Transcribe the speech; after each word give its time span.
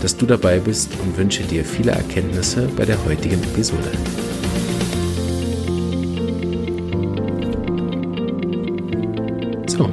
dass 0.00 0.16
du 0.16 0.26
dabei 0.26 0.58
bist 0.58 0.90
und 1.02 1.16
wünsche 1.16 1.42
dir 1.42 1.64
viele 1.64 1.92
Erkenntnisse 1.92 2.68
bei 2.76 2.84
der 2.84 3.02
heutigen 3.04 3.42
Episode. 3.42 3.90
So, 9.66 9.84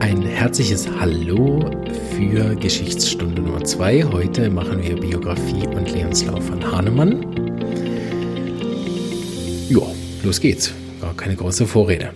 ein 0.00 0.22
herzliches 0.22 0.88
Hallo 1.00 1.70
für 2.16 2.54
Geschichtsstunde 2.56 3.40
Nummer 3.40 3.64
2. 3.64 4.04
Heute 4.04 4.50
machen 4.50 4.82
wir 4.82 4.96
Biografie 4.96 5.66
und 5.66 5.90
Lebenslauf 5.90 6.44
von 6.46 6.64
Hahnemann. 6.70 7.26
Ja, 9.68 9.82
los 10.22 10.40
geht's. 10.40 10.72
Gar 11.00 11.14
keine 11.14 11.36
große 11.36 11.66
Vorrede. 11.66 12.10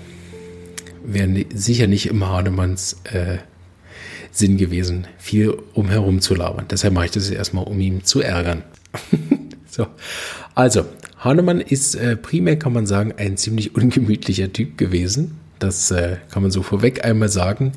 Wäre 1.04 1.46
sicher 1.54 1.86
nicht 1.86 2.06
im 2.06 2.26
Hahnemanns 2.26 2.98
äh, 3.04 3.38
Sinn 4.30 4.56
gewesen, 4.56 5.06
viel 5.18 5.56
umherum 5.74 6.20
zu 6.20 6.34
labern. 6.34 6.66
Deshalb 6.70 6.94
mache 6.94 7.06
ich 7.06 7.10
das 7.10 7.30
erstmal, 7.30 7.64
um 7.64 7.80
ihn 7.80 8.04
zu 8.04 8.20
ärgern. 8.20 8.62
so. 9.70 9.86
Also, 10.54 10.86
Hahnemann 11.18 11.60
ist 11.60 11.94
äh, 11.94 12.16
primär, 12.16 12.58
kann 12.58 12.72
man 12.72 12.86
sagen, 12.86 13.14
ein 13.16 13.36
ziemlich 13.36 13.74
ungemütlicher 13.74 14.52
Typ 14.52 14.78
gewesen. 14.78 15.38
Das 15.58 15.90
äh, 15.90 16.16
kann 16.30 16.42
man 16.42 16.50
so 16.50 16.62
vorweg 16.62 17.04
einmal 17.04 17.28
sagen. 17.28 17.72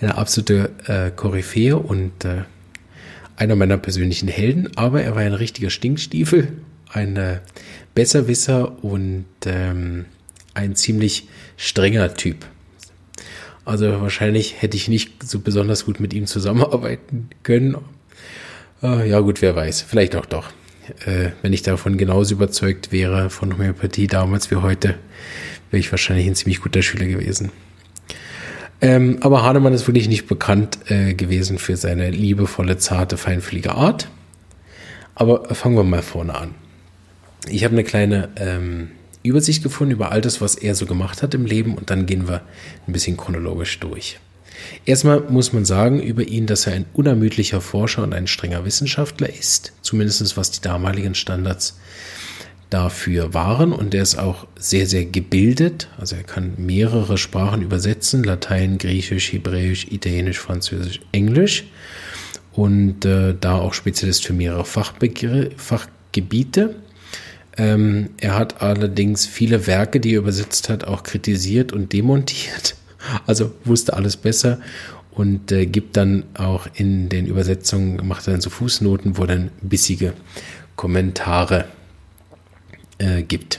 Eine 0.00 0.16
absolute 0.16 0.70
äh, 0.86 1.10
Koryphäe 1.10 1.76
und 1.76 2.24
äh, 2.24 2.42
einer 3.36 3.56
meiner 3.56 3.78
persönlichen 3.78 4.28
Helden. 4.28 4.68
Aber 4.76 5.02
er 5.02 5.14
war 5.14 5.22
ein 5.22 5.34
richtiger 5.34 5.70
Stinkstiefel, 5.70 6.48
ein 6.88 7.16
äh, 7.16 7.38
Besserwisser 7.94 8.82
und 8.84 9.26
ähm, 9.46 10.06
ein 10.54 10.74
ziemlich 10.74 11.28
strenger 11.56 12.14
Typ. 12.14 12.46
Also 13.64 14.00
wahrscheinlich 14.00 14.60
hätte 14.60 14.76
ich 14.76 14.88
nicht 14.88 15.22
so 15.22 15.38
besonders 15.38 15.84
gut 15.84 16.00
mit 16.00 16.12
ihm 16.12 16.26
zusammenarbeiten 16.26 17.30
können. 17.42 17.76
Äh, 18.82 19.08
ja 19.08 19.20
gut, 19.20 19.40
wer 19.40 19.54
weiß. 19.54 19.82
Vielleicht 19.82 20.16
auch 20.16 20.26
doch. 20.26 20.48
Äh, 21.06 21.30
wenn 21.42 21.52
ich 21.52 21.62
davon 21.62 21.96
genauso 21.96 22.34
überzeugt 22.34 22.90
wäre 22.90 23.30
von 23.30 23.52
Homöopathie 23.52 24.08
damals 24.08 24.50
wie 24.50 24.56
heute, 24.56 24.96
wäre 25.70 25.80
ich 25.80 25.92
wahrscheinlich 25.92 26.26
ein 26.26 26.34
ziemlich 26.34 26.60
guter 26.60 26.82
Schüler 26.82 27.06
gewesen. 27.06 27.52
Ähm, 28.80 29.18
aber 29.20 29.44
Hahnemann 29.44 29.74
ist 29.74 29.86
wirklich 29.86 30.08
nicht 30.08 30.26
bekannt 30.26 30.78
äh, 30.88 31.14
gewesen 31.14 31.58
für 31.58 31.76
seine 31.76 32.10
liebevolle, 32.10 32.78
zarte, 32.78 33.16
feinfühlige 33.16 33.76
Art. 33.76 34.08
Aber 35.14 35.54
fangen 35.54 35.76
wir 35.76 35.84
mal 35.84 36.02
vorne 36.02 36.34
an. 36.34 36.54
Ich 37.48 37.62
habe 37.64 37.74
eine 37.74 37.84
kleine 37.84 38.30
ähm, 38.36 38.88
Übersicht 39.22 39.62
gefunden 39.62 39.92
über 39.92 40.12
all 40.12 40.20
das, 40.20 40.40
was 40.40 40.54
er 40.54 40.74
so 40.74 40.86
gemacht 40.86 41.22
hat 41.22 41.34
im 41.34 41.46
Leben 41.46 41.74
und 41.74 41.90
dann 41.90 42.06
gehen 42.06 42.28
wir 42.28 42.42
ein 42.86 42.92
bisschen 42.92 43.16
chronologisch 43.16 43.78
durch. 43.80 44.18
Erstmal 44.84 45.20
muss 45.20 45.52
man 45.52 45.64
sagen 45.64 46.00
über 46.00 46.22
ihn, 46.22 46.46
dass 46.46 46.66
er 46.66 46.74
ein 46.74 46.86
unermüdlicher 46.92 47.60
Forscher 47.60 48.02
und 48.02 48.14
ein 48.14 48.26
strenger 48.26 48.64
Wissenschaftler 48.64 49.28
ist, 49.28 49.72
zumindest 49.82 50.36
was 50.36 50.50
die 50.50 50.60
damaligen 50.60 51.14
Standards 51.14 51.76
dafür 52.72 53.34
waren 53.34 53.72
und 53.72 53.94
er 53.94 54.02
ist 54.02 54.18
auch 54.18 54.46
sehr, 54.58 54.86
sehr 54.86 55.04
gebildet. 55.04 55.88
Also 55.98 56.16
er 56.16 56.22
kann 56.22 56.54
mehrere 56.56 57.18
Sprachen 57.18 57.62
übersetzen, 57.62 58.24
Latein, 58.24 58.78
Griechisch, 58.78 59.32
Hebräisch, 59.32 59.88
Italienisch, 59.90 60.38
Französisch, 60.38 61.00
Englisch 61.12 61.64
und 62.52 63.04
äh, 63.04 63.34
da 63.38 63.56
auch 63.56 63.74
Spezialist 63.74 64.24
für 64.24 64.32
mehrere 64.32 64.64
Fachbegr 64.64 65.50
Fachgebiete. 65.56 66.76
Ähm, 67.58 68.10
er 68.18 68.38
hat 68.38 68.62
allerdings 68.62 69.26
viele 69.26 69.66
Werke, 69.66 70.00
die 70.00 70.14
er 70.14 70.20
übersetzt 70.20 70.68
hat, 70.68 70.84
auch 70.84 71.02
kritisiert 71.02 71.72
und 71.72 71.92
demontiert. 71.92 72.76
Also 73.26 73.52
wusste 73.64 73.94
alles 73.94 74.16
besser 74.16 74.60
und 75.10 75.50
äh, 75.50 75.66
gibt 75.66 75.96
dann 75.96 76.22
auch 76.34 76.68
in 76.72 77.08
den 77.08 77.26
Übersetzungen, 77.26 78.06
macht 78.06 78.28
dann 78.28 78.40
so 78.40 78.48
Fußnoten, 78.48 79.18
wo 79.18 79.26
dann 79.26 79.50
bissige 79.60 80.12
Kommentare 80.76 81.64
äh, 82.98 83.22
gibt. 83.22 83.58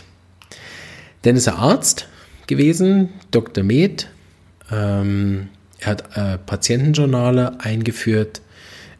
Dann 1.23 1.35
ist 1.35 1.47
er 1.47 1.57
Arzt 1.59 2.07
gewesen, 2.47 3.09
Dr. 3.31 3.65
Med. 3.65 4.07
Ähm, 4.71 5.49
er 5.79 5.87
hat 5.87 6.17
äh, 6.17 6.37
Patientenjournale 6.37 7.59
eingeführt. 7.59 8.41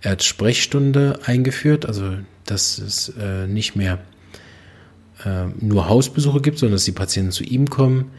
Er 0.01 0.11
hat 0.11 0.23
Sprechstunde 0.23 1.19
eingeführt, 1.25 1.85
also 1.85 2.17
dass 2.45 2.77
es 2.77 3.13
äh, 3.17 3.47
nicht 3.47 3.75
mehr 3.75 3.99
nur 5.59 5.87
Hausbesuche 5.89 6.41
gibt, 6.41 6.59
sondern 6.59 6.75
dass 6.75 6.85
die 6.85 6.91
Patienten 6.91 7.31
zu 7.31 7.43
ihm 7.43 7.69
kommen. 7.69 8.11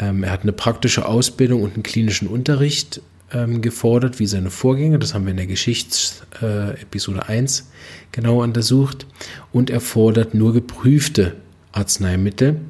Ähm, 0.00 0.22
er 0.22 0.30
hat 0.30 0.42
eine 0.42 0.52
praktische 0.52 1.06
Ausbildung 1.06 1.62
und 1.62 1.74
einen 1.74 1.82
klinischen 1.82 2.28
Unterricht 2.28 3.00
ähm, 3.32 3.62
gefordert, 3.62 4.18
wie 4.18 4.26
seine 4.26 4.50
Vorgänger. 4.50 4.98
Das 4.98 5.14
haben 5.14 5.24
wir 5.24 5.30
in 5.30 5.36
der 5.36 5.46
Geschichtsepisode 5.46 7.20
äh, 7.20 7.32
1 7.32 7.70
genau 8.10 8.42
untersucht. 8.42 9.06
Und 9.52 9.70
er 9.70 9.80
fordert 9.80 10.34
nur 10.34 10.52
geprüfte 10.52 11.36
Arzneimittel 11.72 12.60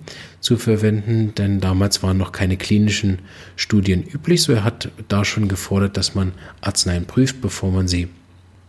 zu 0.40 0.56
verwenden, 0.56 1.34
denn 1.36 1.60
damals 1.60 2.02
waren 2.02 2.18
noch 2.18 2.32
keine 2.32 2.56
klinischen 2.56 3.18
Studien 3.56 4.02
üblich. 4.02 4.42
So 4.42 4.52
er 4.52 4.64
hat 4.64 4.90
da 5.08 5.24
schon 5.24 5.48
gefordert, 5.48 5.96
dass 5.96 6.14
man 6.14 6.32
Arzneien 6.60 7.06
prüft, 7.06 7.40
bevor 7.40 7.72
man 7.72 7.88
sie 7.88 8.08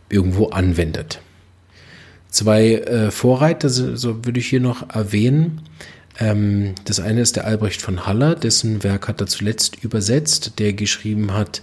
irgendwo 0.09 0.47
anwendet. 0.47 1.22
Zwei 2.34 2.78
äh, 2.78 3.12
Vorreiter, 3.12 3.70
so, 3.70 4.26
würde 4.26 4.40
ich 4.40 4.48
hier 4.48 4.60
noch 4.60 4.90
erwähnen. 4.90 5.62
Ähm, 6.18 6.74
das 6.86 7.00
eine 7.00 7.22
ist 7.22 7.36
der 7.36 7.46
Albrecht 7.46 7.80
von 7.80 8.08
Haller, 8.08 8.34
dessen 8.34 8.84
Werk 8.84 9.08
hat 9.08 9.22
er 9.22 9.28
zuletzt 9.28 9.84
übersetzt, 9.84 10.58
der 10.58 10.74
geschrieben 10.74 11.36
hat, 11.36 11.62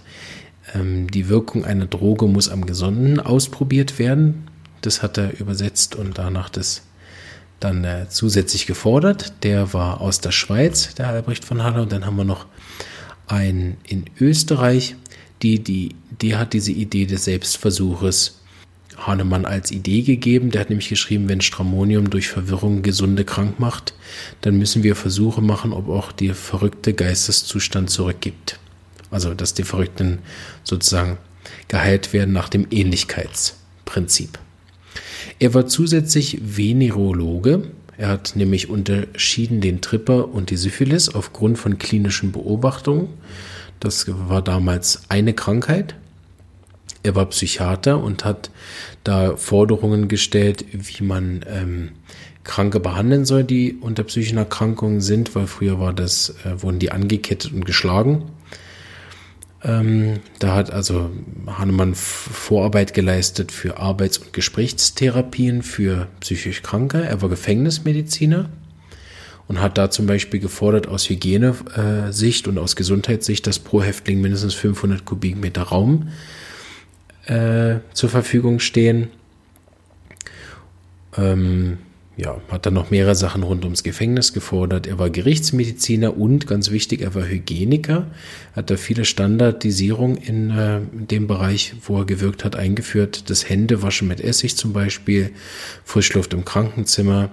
ähm, 0.73 1.11
die 1.11 1.27
Wirkung 1.27 1.65
einer 1.65 1.87
Droge 1.87 2.25
muss 2.27 2.47
am 2.47 2.65
Gesunden 2.65 3.19
ausprobiert 3.19 3.99
werden. 3.99 4.47
Das 4.79 5.03
hat 5.03 5.17
er 5.17 5.37
übersetzt 5.41 5.97
und 5.97 6.17
danach 6.17 6.47
das 6.47 6.83
dann 7.59 7.83
äh, 7.83 8.05
zusätzlich 8.07 8.65
gefordert. 8.65 9.43
Der 9.43 9.73
war 9.73 9.99
aus 9.99 10.21
der 10.21 10.31
Schweiz, 10.31 10.95
der 10.95 11.09
Albrecht 11.09 11.43
von 11.43 11.63
Haller. 11.63 11.81
Und 11.81 11.91
dann 11.91 12.05
haben 12.05 12.15
wir 12.15 12.23
noch 12.23 12.45
einen 13.27 13.75
in 13.85 14.05
Österreich, 14.21 14.95
die, 15.41 15.59
die, 15.59 15.95
die 16.21 16.37
hat 16.37 16.53
diese 16.53 16.71
Idee 16.71 17.07
des 17.07 17.25
Selbstversuches 17.25 18.40
Hahnemann 18.97 19.45
als 19.45 19.71
Idee 19.71 20.01
gegeben. 20.01 20.51
Der 20.51 20.61
hat 20.61 20.69
nämlich 20.69 20.89
geschrieben, 20.89 21.29
wenn 21.29 21.41
Stramonium 21.41 22.09
durch 22.09 22.27
Verwirrung 22.29 22.81
Gesunde 22.81 23.25
krank 23.25 23.59
macht, 23.59 23.93
dann 24.41 24.57
müssen 24.57 24.83
wir 24.83 24.95
Versuche 24.95 25.41
machen, 25.41 25.73
ob 25.73 25.89
auch 25.89 26.11
der 26.11 26.35
verrückte 26.35 26.93
Geisteszustand 26.93 27.89
zurückgibt. 27.89 28.59
Also, 29.09 29.33
dass 29.33 29.53
die 29.53 29.63
Verrückten 29.63 30.19
sozusagen 30.63 31.17
geheilt 31.67 32.13
werden 32.13 32.33
nach 32.33 32.49
dem 32.49 32.67
Ähnlichkeitsprinzip. 32.71 34.39
Er 35.39 35.53
war 35.53 35.67
zusätzlich 35.67 36.39
Venerologe. 36.41 37.71
Er 37.97 38.07
hat 38.07 38.35
nämlich 38.35 38.69
unterschieden 38.69 39.61
den 39.61 39.81
Tripper 39.81 40.29
und 40.33 40.49
die 40.49 40.57
Syphilis 40.57 41.09
aufgrund 41.09 41.57
von 41.59 41.77
klinischen 41.77 42.31
Beobachtungen. 42.31 43.09
Das 43.79 44.05
war 44.07 44.41
damals 44.41 45.01
eine 45.09 45.33
Krankheit. 45.33 45.95
Er 47.03 47.15
war 47.15 47.25
Psychiater 47.27 48.01
und 48.01 48.25
hat 48.25 48.51
da 49.03 49.35
Forderungen 49.35 50.07
gestellt, 50.07 50.65
wie 50.71 51.03
man 51.03 51.43
ähm, 51.47 51.91
Kranke 52.43 52.79
behandeln 52.79 53.25
soll, 53.25 53.43
die 53.43 53.75
unter 53.79 54.03
psychischen 54.03 54.37
Erkrankungen 54.37 55.01
sind, 55.01 55.35
weil 55.35 55.47
früher 55.47 55.79
war 55.79 55.93
das, 55.93 56.35
äh, 56.45 56.61
wurden 56.61 56.79
die 56.79 56.91
angekettet 56.91 57.53
und 57.53 57.65
geschlagen. 57.65 58.25
Ähm, 59.63 60.19
da 60.39 60.55
hat 60.55 60.71
also 60.71 61.11
Hahnemann 61.45 61.93
Vorarbeit 61.93 62.93
geleistet 62.93 63.51
für 63.51 63.77
Arbeits- 63.77 64.17
und 64.17 64.33
Gesprächstherapien 64.33 65.61
für 65.61 66.07
psychisch 66.19 66.63
Kranke. 66.63 67.03
Er 67.03 67.21
war 67.21 67.29
Gefängnismediziner 67.29 68.49
und 69.47 69.61
hat 69.61 69.77
da 69.77 69.91
zum 69.91 70.07
Beispiel 70.07 70.39
gefordert 70.39 70.87
aus 70.87 71.09
Hygienesicht 71.09 72.47
und 72.47 72.57
aus 72.57 72.75
Gesundheitssicht, 72.75 73.45
dass 73.45 73.59
pro 73.59 73.83
Häftling 73.83 74.19
mindestens 74.19 74.55
500 74.55 75.05
Kubikmeter 75.05 75.63
Raum 75.63 76.07
äh, 77.25 77.79
zur 77.93 78.09
Verfügung 78.09 78.59
stehen. 78.59 79.09
Ähm, 81.17 81.79
ja, 82.17 82.39
hat 82.49 82.65
dann 82.65 82.73
noch 82.73 82.91
mehrere 82.91 83.15
Sachen 83.15 83.41
rund 83.41 83.63
ums 83.63 83.83
Gefängnis 83.83 84.33
gefordert. 84.33 84.85
Er 84.85 84.99
war 84.99 85.09
Gerichtsmediziner 85.09 86.17
und 86.17 86.45
ganz 86.45 86.69
wichtig, 86.69 87.01
er 87.01 87.15
war 87.15 87.27
Hygieniker. 87.27 88.07
Hat 88.55 88.69
da 88.69 88.77
viele 88.77 89.05
Standardisierung 89.05 90.17
in, 90.17 90.51
äh, 90.51 90.81
dem 90.93 91.25
Bereich, 91.27 91.73
wo 91.83 91.99
er 91.99 92.05
gewirkt 92.05 92.43
hat, 92.43 92.55
eingeführt. 92.55 93.29
Das 93.29 93.49
Händewaschen 93.49 94.07
mit 94.07 94.21
Essig 94.21 94.55
zum 94.55 94.73
Beispiel, 94.73 95.31
Frischluft 95.83 96.33
im 96.33 96.45
Krankenzimmer, 96.45 97.31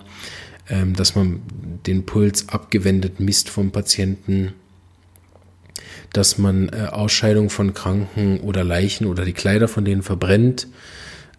ähm, 0.70 0.94
dass 0.94 1.14
man 1.14 1.42
den 1.86 2.06
Puls 2.06 2.48
abgewendet 2.48 3.20
misst 3.20 3.50
vom 3.50 3.72
Patienten, 3.72 4.54
dass 6.12 6.38
man 6.38 6.68
äh, 6.70 6.88
Ausscheidung 6.90 7.50
von 7.50 7.74
Kranken 7.74 8.40
oder 8.40 8.64
Leichen 8.64 9.06
oder 9.06 9.24
die 9.24 9.32
Kleider 9.32 9.68
von 9.68 9.84
denen 9.84 10.02
verbrennt 10.02 10.66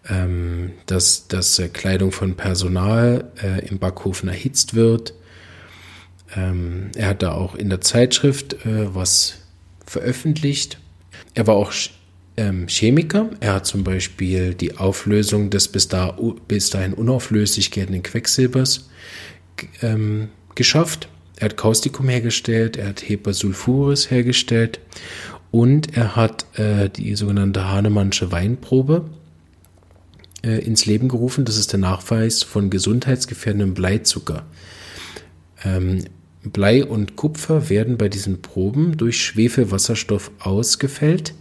ähm, 0.10 0.72
dass, 0.86 1.28
dass 1.28 1.60
äh, 1.60 1.70
Kleidung 1.70 2.12
von 2.12 2.36
Personal 2.36 3.32
äh, 3.42 3.68
im 3.68 3.80
Backofen 3.80 4.30
erhitzt 4.30 4.74
wird. 4.74 5.14
Ähm, 6.36 6.92
er 6.96 7.10
hat 7.10 7.24
da 7.24 7.34
auch 7.34 7.56
in 7.56 7.70
der 7.70 7.82
Zeitschrift 7.82 8.66
äh, 8.66 8.94
was 8.94 9.40
veröffentlicht. 9.86 10.80
Er 11.34 11.48
war 11.48 11.56
auch 11.56 11.74
ähm, 12.38 12.68
Chemiker. 12.68 13.30
Er 13.40 13.56
hat 13.56 13.66
zum 13.66 13.84
Beispiel 13.84 14.54
die 14.54 14.78
Auflösung 14.78 15.50
des 15.50 15.68
bis, 15.68 15.88
da, 15.88 16.18
bis 16.48 16.70
dahin 16.70 16.94
unauflöslich 16.94 17.72
geltenden 17.72 18.04
Quecksilbers 18.04 18.90
ähm, 19.82 20.30
geschafft. 20.56 21.10
Er 21.40 21.46
hat 21.46 21.58
Kaustikum 21.58 22.10
hergestellt, 22.10 22.78
er 22.78 22.90
hat 22.90 23.08
Hepasulfuris 23.08 24.12
hergestellt 24.12 24.80
und 25.52 25.96
er 25.96 26.16
hat 26.18 26.46
äh, 26.60 26.90
die 26.90 27.16
sogenannte 27.16 27.70
Hahnemannsche 27.70 28.32
Weinprobe 28.32 29.06
äh, 30.44 30.60
ins 30.60 30.86
Leben 30.86 31.08
gerufen. 31.08 31.46
Das 31.46 31.58
ist 31.58 31.72
der 31.72 31.80
Nachweis 31.80 32.44
von 32.44 32.70
gesundheitsgefährdendem 32.70 33.74
Bleizucker. 33.74 34.44
Ähm, 35.64 36.04
Blei 36.44 36.86
und 36.86 37.16
Kupfer 37.16 37.70
werden 37.70 37.98
bei 37.98 38.10
diesen 38.10 38.42
Proben 38.42 38.98
durch 38.98 39.22
Schwefelwasserstoff 39.22 40.32
ausgefällt 40.40 41.34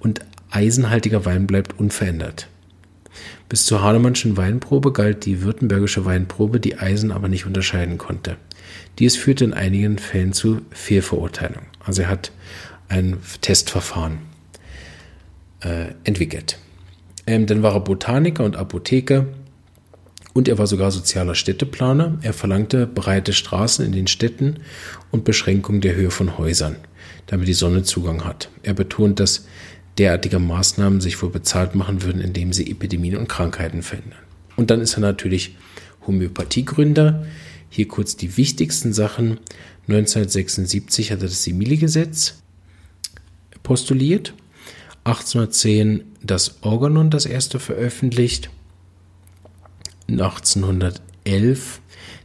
und 0.00 0.20
eisenhaltiger 0.50 1.24
Wein 1.24 1.46
bleibt 1.46 1.78
unverändert. 1.78 2.48
Bis 3.48 3.66
zur 3.66 3.82
Hahnemannschen 3.82 4.36
Weinprobe 4.36 4.92
galt 4.92 5.24
die 5.26 5.42
württembergische 5.42 6.04
Weinprobe, 6.04 6.60
die 6.60 6.78
Eisen 6.78 7.10
aber 7.10 7.28
nicht 7.28 7.46
unterscheiden 7.46 7.98
konnte. 7.98 8.36
Dies 8.98 9.16
führte 9.16 9.44
in 9.44 9.54
einigen 9.54 9.98
Fällen 9.98 10.32
zu 10.32 10.62
Fehlverurteilung. 10.70 11.62
Also 11.84 12.02
er 12.02 12.08
hat 12.08 12.32
ein 12.88 13.18
Testverfahren 13.40 14.18
äh, 15.60 15.92
entwickelt. 16.04 16.58
Ähm, 17.26 17.46
dann 17.46 17.62
war 17.62 17.74
er 17.74 17.80
Botaniker 17.80 18.44
und 18.44 18.56
Apotheker 18.56 19.26
und 20.32 20.48
er 20.48 20.58
war 20.58 20.66
sogar 20.66 20.90
sozialer 20.90 21.34
Städteplaner. 21.34 22.18
Er 22.22 22.32
verlangte 22.32 22.86
breite 22.86 23.32
Straßen 23.32 23.84
in 23.84 23.92
den 23.92 24.06
Städten 24.06 24.60
und 25.10 25.24
Beschränkung 25.24 25.80
der 25.80 25.94
Höhe 25.94 26.10
von 26.10 26.38
Häusern, 26.38 26.76
damit 27.26 27.48
die 27.48 27.54
Sonne 27.54 27.82
Zugang 27.82 28.24
hat. 28.24 28.48
Er 28.62 28.74
betont, 28.74 29.20
dass 29.20 29.46
derartige 29.98 30.38
Maßnahmen 30.38 31.00
sich 31.00 31.20
wohl 31.22 31.30
bezahlt 31.30 31.74
machen 31.74 32.02
würden, 32.02 32.20
indem 32.20 32.52
sie 32.52 32.70
Epidemien 32.70 33.16
und 33.16 33.28
Krankheiten 33.28 33.82
verhindern. 33.82 34.20
Und 34.56 34.70
dann 34.70 34.80
ist 34.80 34.94
er 34.94 35.00
natürlich 35.00 35.56
Homöopathiegründer. 36.06 37.26
Hier 37.70 37.88
kurz 37.88 38.16
die 38.16 38.36
wichtigsten 38.36 38.92
Sachen. 38.92 39.38
1976 39.88 41.12
hat 41.12 41.22
er 41.22 41.28
das 41.28 41.42
Simili-Gesetz 41.42 42.34
postuliert 43.62 44.34
1810 45.04 46.04
das 46.22 46.62
Organon 46.62 47.10
das 47.10 47.24
erste 47.24 47.58
veröffentlicht, 47.58 48.50
1811 50.08 51.80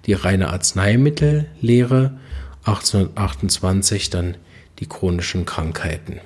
die 0.06 0.14
reine 0.14 0.50
Arzneimittellehre, 0.50 2.20
1828 2.66 4.10
dann 4.10 4.38
die 4.80 4.88
chronischen 4.88 5.46
Krankheiten. 5.46 6.20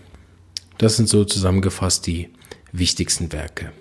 Das 0.78 0.98
sind 0.98 1.08
so 1.08 1.24
zusammengefasst 1.24 2.08
die 2.08 2.30
wichtigsten 2.72 3.32
Werke. 3.32 3.72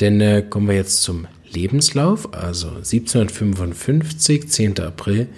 Denn 0.00 0.20
äh, 0.20 0.44
kommen 0.48 0.68
wir 0.68 0.74
jetzt 0.74 1.02
zum 1.02 1.26
Lebenslauf. 1.52 2.32
Also 2.34 2.68
1755, 2.68 4.48
10. 4.48 4.80
April, 4.80 5.28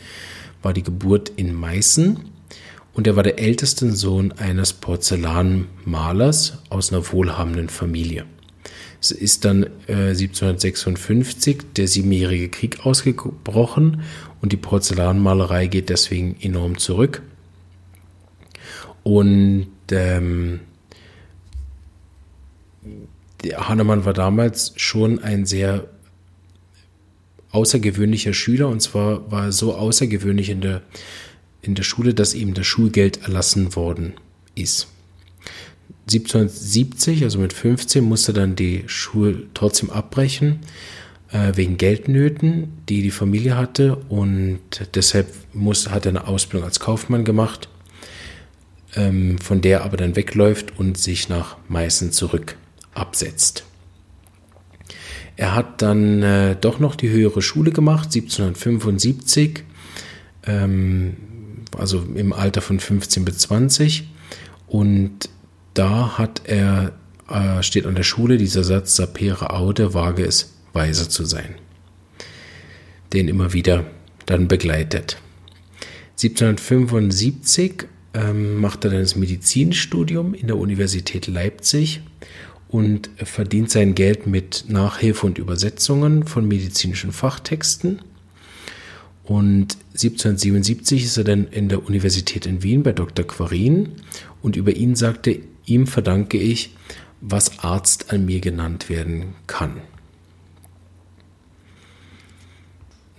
war 0.62 0.72
die 0.72 0.82
Geburt 0.82 1.32
in 1.36 1.54
Meißen 1.54 2.18
und 2.92 3.06
er 3.06 3.16
war 3.16 3.22
der 3.22 3.38
älteste 3.38 3.92
Sohn 3.92 4.32
eines 4.32 4.72
Porzellanmalers 4.72 6.58
aus 6.68 6.92
einer 6.92 7.12
wohlhabenden 7.12 7.68
Familie. 7.68 8.26
Es 9.00 9.10
ist 9.10 9.46
dann 9.46 9.64
äh, 9.86 10.10
1756 10.10 11.62
der 11.76 11.88
Siebenjährige 11.88 12.50
Krieg 12.50 12.84
ausgebrochen 12.84 14.02
und 14.42 14.52
die 14.52 14.58
Porzellanmalerei 14.58 15.68
geht 15.68 15.88
deswegen 15.88 16.36
enorm 16.40 16.76
zurück. 16.76 17.22
Und 19.02 19.68
ähm, 19.90 20.60
Hannemann 23.56 24.04
war 24.04 24.12
damals 24.12 24.74
schon 24.76 25.18
ein 25.20 25.46
sehr 25.46 25.88
außergewöhnlicher 27.52 28.32
Schüler 28.32 28.68
und 28.68 28.80
zwar 28.80 29.30
war 29.30 29.46
er 29.46 29.52
so 29.52 29.74
außergewöhnlich 29.74 30.50
in 30.50 30.60
der 30.60 30.82
in 31.62 31.74
der 31.74 31.82
Schule, 31.82 32.14
dass 32.14 32.34
ihm 32.34 32.54
das 32.54 32.66
Schulgeld 32.66 33.22
erlassen 33.22 33.76
worden 33.76 34.14
ist. 34.54 34.88
1770, 36.06 37.22
also 37.22 37.38
mit 37.38 37.52
15, 37.52 38.02
musste 38.02 38.32
dann 38.32 38.56
die 38.56 38.84
Schule 38.86 39.44
trotzdem 39.54 39.90
abbrechen, 39.90 40.60
äh, 41.30 41.52
wegen 41.54 41.76
Geldnöten, 41.76 42.72
die 42.88 43.02
die 43.02 43.10
Familie 43.10 43.56
hatte. 43.56 43.96
Und 44.08 44.60
deshalb 44.94 45.32
musste, 45.52 45.90
hat 45.92 46.06
er 46.06 46.10
eine 46.10 46.26
Ausbildung 46.26 46.66
als 46.66 46.80
Kaufmann 46.80 47.24
gemacht, 47.24 47.68
ähm, 48.96 49.38
von 49.38 49.60
der 49.60 49.84
aber 49.84 49.96
dann 49.96 50.16
wegläuft 50.16 50.78
und 50.78 50.98
sich 50.98 51.28
nach 51.28 51.56
Meißen 51.68 52.10
zurück 52.12 52.56
absetzt. 52.92 53.64
Er 55.40 55.54
hat 55.54 55.80
dann 55.80 56.22
äh, 56.22 56.54
doch 56.54 56.80
noch 56.80 56.94
die 56.94 57.08
höhere 57.08 57.40
Schule 57.40 57.70
gemacht, 57.70 58.14
1775. 58.14 59.62
Ähm, 60.46 61.16
also 61.78 62.04
im 62.14 62.34
Alter 62.34 62.60
von 62.60 62.78
15 62.78 63.24
bis 63.24 63.38
20. 63.38 64.10
Und 64.66 65.30
da 65.72 66.18
hat 66.18 66.42
er, 66.44 66.92
äh, 67.30 67.62
steht 67.62 67.86
an 67.86 67.94
der 67.94 68.02
Schule 68.02 68.36
dieser 68.36 68.64
Satz, 68.64 68.96
sapere 68.96 69.54
aude, 69.54 69.94
wage 69.94 70.26
es, 70.26 70.52
weise 70.74 71.08
zu 71.08 71.24
sein. 71.24 71.54
Den 73.14 73.26
immer 73.26 73.54
wieder 73.54 73.86
dann 74.26 74.46
begleitet. 74.46 75.16
1775 76.22 77.84
ähm, 78.12 78.56
macht 78.56 78.84
er 78.84 78.90
dann 78.90 79.00
das 79.00 79.16
Medizinstudium 79.16 80.34
in 80.34 80.48
der 80.48 80.58
Universität 80.58 81.28
Leipzig 81.28 82.02
und 82.70 83.10
verdient 83.16 83.70
sein 83.70 83.94
Geld 83.94 84.26
mit 84.26 84.64
Nachhilfe 84.68 85.26
und 85.26 85.38
Übersetzungen 85.38 86.26
von 86.26 86.46
medizinischen 86.46 87.12
Fachtexten 87.12 88.00
und 89.30 89.76
1777 89.92 91.04
ist 91.04 91.16
er 91.16 91.22
dann 91.22 91.46
in 91.46 91.68
der 91.68 91.86
Universität 91.86 92.46
in 92.46 92.64
Wien 92.64 92.82
bei 92.82 92.92
Dr. 92.92 93.24
Quarin 93.24 93.90
und 94.42 94.56
über 94.56 94.74
ihn 94.74 94.96
sagte, 94.96 95.38
ihm 95.66 95.86
verdanke 95.86 96.36
ich, 96.36 96.74
was 97.20 97.60
Arzt 97.60 98.12
an 98.12 98.24
mir 98.24 98.40
genannt 98.40 98.88
werden 98.88 99.34
kann. 99.46 99.82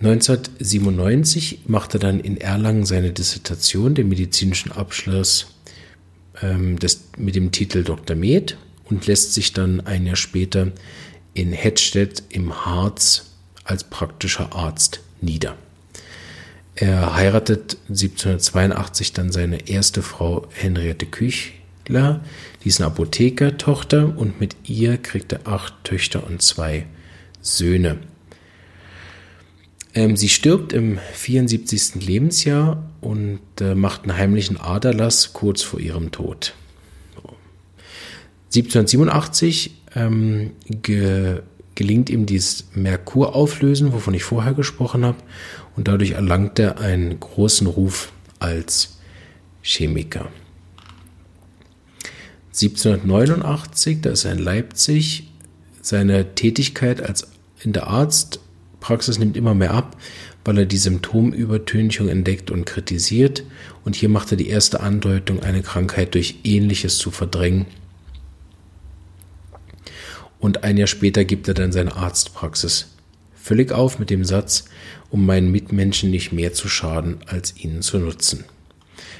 1997 0.00 1.60
machte 1.66 1.96
er 1.96 2.00
dann 2.00 2.20
in 2.20 2.36
Erlangen 2.36 2.84
seine 2.84 3.12
Dissertation, 3.12 3.94
den 3.94 4.10
medizinischen 4.10 4.70
Abschluss 4.70 5.54
ähm, 6.42 6.78
des, 6.78 7.04
mit 7.16 7.36
dem 7.36 7.52
Titel 7.52 7.84
Dr. 7.84 8.16
Med 8.16 8.58
und 8.92 9.06
lässt 9.06 9.32
sich 9.32 9.54
dann 9.54 9.80
ein 9.80 10.04
Jahr 10.04 10.16
später 10.16 10.70
in 11.32 11.52
Hettstedt 11.52 12.24
im 12.28 12.66
Harz 12.66 13.30
als 13.64 13.84
praktischer 13.84 14.54
Arzt 14.54 15.00
nieder. 15.22 15.56
Er 16.74 17.14
heiratet 17.14 17.78
1782 17.88 19.14
dann 19.14 19.32
seine 19.32 19.68
erste 19.68 20.02
Frau 20.02 20.46
Henriette 20.52 21.06
Küchler, 21.06 22.20
die 22.62 22.68
ist 22.68 22.80
eine 22.80 22.88
Apothekertochter 22.88 24.16
und 24.16 24.40
mit 24.40 24.56
ihr 24.64 24.98
kriegt 24.98 25.32
er 25.32 25.46
acht 25.46 25.72
Töchter 25.84 26.26
und 26.26 26.42
zwei 26.42 26.84
Söhne. 27.40 27.98
Ähm, 29.94 30.16
sie 30.16 30.28
stirbt 30.28 30.74
im 30.74 30.98
74. 31.14 32.06
Lebensjahr 32.06 32.90
und 33.00 33.40
äh, 33.60 33.74
macht 33.74 34.02
einen 34.02 34.18
heimlichen 34.18 34.58
Aderlass 34.58 35.32
kurz 35.32 35.62
vor 35.62 35.80
ihrem 35.80 36.10
Tod. 36.10 36.54
1787 38.54 39.82
ähm, 39.94 40.50
ge 40.68 41.40
gelingt 41.74 42.10
ihm 42.10 42.26
dieses 42.26 42.66
Merkurauflösen, 42.74 43.94
wovon 43.94 44.12
ich 44.12 44.24
vorher 44.24 44.52
gesprochen 44.52 45.06
habe, 45.06 45.16
und 45.74 45.88
dadurch 45.88 46.10
erlangt 46.10 46.58
er 46.58 46.78
einen 46.78 47.18
großen 47.18 47.66
Ruf 47.66 48.12
als 48.40 48.98
Chemiker. 49.62 50.28
1789, 52.48 54.02
da 54.02 54.10
ist 54.10 54.26
er 54.26 54.32
in 54.32 54.38
Leipzig, 54.38 55.30
seine 55.80 56.34
Tätigkeit 56.34 57.02
als 57.02 57.26
in 57.62 57.72
der 57.72 57.86
Arzt 57.86 58.40
Praxis 58.82 59.18
nimmt 59.18 59.36
immer 59.36 59.54
mehr 59.54 59.72
ab, 59.72 59.96
weil 60.44 60.58
er 60.58 60.66
die 60.66 60.76
Symptomübertünchung 60.76 62.08
entdeckt 62.08 62.50
und 62.50 62.66
kritisiert. 62.66 63.44
Und 63.84 63.94
hier 63.94 64.08
macht 64.08 64.32
er 64.32 64.36
die 64.36 64.48
erste 64.48 64.80
Andeutung, 64.80 65.40
eine 65.40 65.62
Krankheit 65.62 66.14
durch 66.14 66.40
Ähnliches 66.44 66.98
zu 66.98 67.10
verdrängen. 67.10 67.66
Und 70.42 70.64
ein 70.64 70.76
Jahr 70.76 70.88
später 70.88 71.24
gibt 71.24 71.46
er 71.46 71.54
dann 71.54 71.70
seine 71.70 71.94
Arztpraxis 71.94 72.88
völlig 73.32 73.70
auf 73.70 74.00
mit 74.00 74.10
dem 74.10 74.24
Satz, 74.24 74.64
um 75.08 75.24
meinen 75.24 75.52
Mitmenschen 75.52 76.10
nicht 76.10 76.32
mehr 76.32 76.52
zu 76.52 76.66
schaden, 76.66 77.18
als 77.26 77.54
ihnen 77.56 77.80
zu 77.80 77.98
nutzen. 77.98 78.44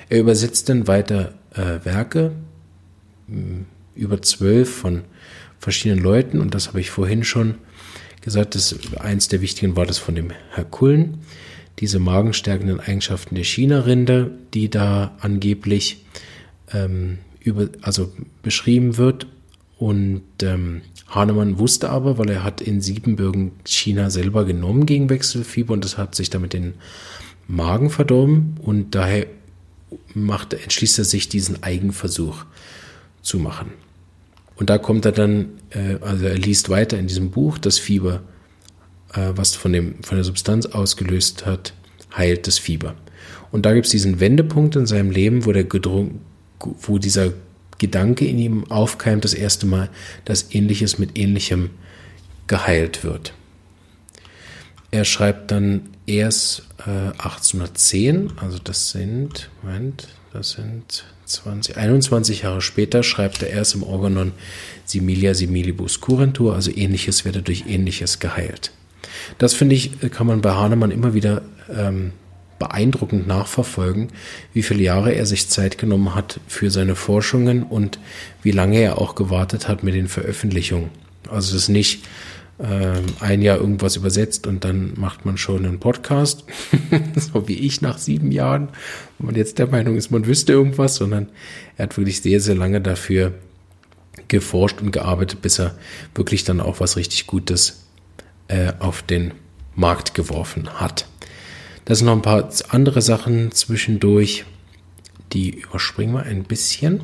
Er 0.08 0.18
übersetzt 0.18 0.68
dann 0.68 0.88
weiter 0.88 1.34
äh, 1.54 1.84
Werke, 1.84 2.32
über 3.94 4.20
zwölf 4.20 4.74
von 4.74 5.02
verschiedenen 5.60 6.02
Leuten 6.02 6.40
und 6.40 6.54
das 6.56 6.66
habe 6.66 6.80
ich 6.80 6.90
vorhin 6.90 7.22
schon 7.22 7.54
gesagt, 8.20 8.56
das 8.56 8.74
eins 8.98 9.28
der 9.28 9.40
wichtigen 9.40 9.76
war 9.76 9.86
das 9.86 9.98
von 9.98 10.16
dem 10.16 10.32
Herr 10.50 10.64
Kullen, 10.64 11.18
diese 11.78 12.00
magenstärkenden 12.00 12.80
Eigenschaften 12.80 13.36
der 13.36 13.44
China-Rinde, 13.44 14.32
die 14.54 14.70
da 14.70 15.16
angeblich 15.20 16.04
ähm, 16.72 17.18
über, 17.38 17.68
also 17.80 18.12
beschrieben 18.42 18.96
wird. 18.96 19.28
Und 19.82 20.22
ähm, 20.44 20.82
Hahnemann 21.08 21.58
wusste 21.58 21.90
aber, 21.90 22.16
weil 22.16 22.30
er 22.30 22.44
hat 22.44 22.60
in 22.60 22.80
Siebenbürgen 22.80 23.50
China 23.64 24.10
selber 24.10 24.44
genommen 24.44 24.86
gegen 24.86 25.10
Wechselfieber 25.10 25.72
und 25.72 25.84
das 25.84 25.98
hat 25.98 26.14
sich 26.14 26.30
damit 26.30 26.52
den 26.52 26.74
Magen 27.48 27.90
verdorben 27.90 28.60
und 28.62 28.94
daher 28.94 29.26
macht, 30.14 30.54
entschließt 30.54 31.00
er 31.00 31.04
sich, 31.04 31.28
diesen 31.28 31.64
Eigenversuch 31.64 32.44
zu 33.22 33.40
machen. 33.40 33.72
Und 34.54 34.70
da 34.70 34.78
kommt 34.78 35.04
er 35.04 35.10
dann, 35.10 35.46
äh, 35.70 35.96
also 36.00 36.26
er 36.26 36.38
liest 36.38 36.68
weiter 36.68 36.96
in 36.96 37.08
diesem 37.08 37.32
Buch, 37.32 37.58
das 37.58 37.80
Fieber, 37.80 38.22
äh, 39.14 39.32
was 39.34 39.56
von, 39.56 39.72
dem, 39.72 40.00
von 40.04 40.16
der 40.16 40.24
Substanz 40.24 40.66
ausgelöst 40.66 41.44
hat, 41.44 41.74
heilt 42.16 42.46
das 42.46 42.56
Fieber. 42.56 42.94
Und 43.50 43.66
da 43.66 43.74
gibt 43.74 43.86
es 43.86 43.90
diesen 43.90 44.20
Wendepunkt 44.20 44.76
in 44.76 44.86
seinem 44.86 45.10
Leben, 45.10 45.44
wo, 45.44 45.50
der 45.50 45.64
Gedrung, 45.64 46.20
wo 46.60 46.98
dieser 46.98 47.32
Gedanke 47.82 48.24
in 48.26 48.38
ihm 48.38 48.70
aufkeimt, 48.70 49.24
das 49.24 49.34
erste 49.34 49.66
Mal, 49.66 49.90
dass 50.24 50.54
Ähnliches 50.54 51.00
mit 51.00 51.18
Ähnlichem 51.18 51.70
geheilt 52.46 53.02
wird. 53.02 53.34
Er 54.92 55.04
schreibt 55.04 55.50
dann 55.50 55.88
erst 56.06 56.62
äh, 56.86 57.10
1810, 57.18 58.34
also 58.36 58.58
das 58.62 58.90
sind, 58.90 59.50
Moment, 59.62 60.06
das 60.32 60.52
sind 60.52 61.04
20, 61.24 61.76
21 61.76 62.42
Jahre 62.42 62.60
später 62.60 63.02
schreibt 63.02 63.42
er 63.42 63.50
erst 63.50 63.74
im 63.74 63.82
Organon 63.82 64.32
Similia 64.84 65.34
similibus 65.34 66.00
curentur, 66.00 66.54
also 66.54 66.70
ähnliches 66.70 67.24
werde 67.24 67.42
durch 67.42 67.64
ähnliches 67.66 68.20
geheilt. 68.20 68.70
Das 69.38 69.54
finde 69.54 69.74
ich, 69.74 69.98
kann 70.10 70.28
man 70.28 70.40
bei 70.40 70.52
Hahnemann 70.52 70.90
immer 70.92 71.14
wieder 71.14 71.42
ähm, 71.68 72.12
beeindruckend 72.62 73.26
nachverfolgen, 73.26 74.08
wie 74.52 74.62
viele 74.62 74.84
Jahre 74.84 75.12
er 75.12 75.26
sich 75.26 75.48
Zeit 75.48 75.78
genommen 75.78 76.14
hat 76.14 76.38
für 76.46 76.70
seine 76.70 76.94
Forschungen 76.94 77.64
und 77.64 77.98
wie 78.44 78.52
lange 78.52 78.78
er 78.78 78.98
auch 78.98 79.16
gewartet 79.16 79.66
hat 79.66 79.82
mit 79.82 79.94
den 79.94 80.06
Veröffentlichungen. 80.06 80.90
Also 81.28 81.56
es 81.56 81.64
ist 81.64 81.68
nicht 81.70 82.04
äh, 82.58 83.00
ein 83.18 83.42
Jahr 83.42 83.58
irgendwas 83.58 83.96
übersetzt 83.96 84.46
und 84.46 84.62
dann 84.62 84.92
macht 84.96 85.26
man 85.26 85.38
schon 85.38 85.66
einen 85.66 85.80
Podcast, 85.80 86.44
so 87.16 87.48
wie 87.48 87.58
ich 87.66 87.82
nach 87.82 87.98
sieben 87.98 88.30
Jahren, 88.30 88.68
wo 89.18 89.26
man 89.26 89.34
jetzt 89.34 89.58
der 89.58 89.66
Meinung 89.66 89.96
ist, 89.96 90.12
man 90.12 90.26
wüsste 90.26 90.52
irgendwas, 90.52 90.94
sondern 90.94 91.30
er 91.76 91.84
hat 91.84 91.96
wirklich 91.96 92.20
sehr, 92.20 92.38
sehr 92.38 92.54
lange 92.54 92.80
dafür 92.80 93.34
geforscht 94.28 94.80
und 94.80 94.92
gearbeitet, 94.92 95.42
bis 95.42 95.58
er 95.58 95.74
wirklich 96.14 96.44
dann 96.44 96.60
auch 96.60 96.78
was 96.78 96.96
richtig 96.96 97.26
Gutes 97.26 97.88
äh, 98.46 98.72
auf 98.78 99.02
den 99.02 99.32
Markt 99.74 100.14
geworfen 100.14 100.68
hat. 100.74 101.06
Da 101.84 101.94
sind 101.94 102.06
noch 102.06 102.14
ein 102.14 102.22
paar 102.22 102.48
andere 102.68 103.02
Sachen 103.02 103.52
zwischendurch, 103.52 104.44
die 105.32 105.50
überspringen 105.50 106.14
wir 106.14 106.22
ein 106.22 106.44
bisschen. 106.44 107.00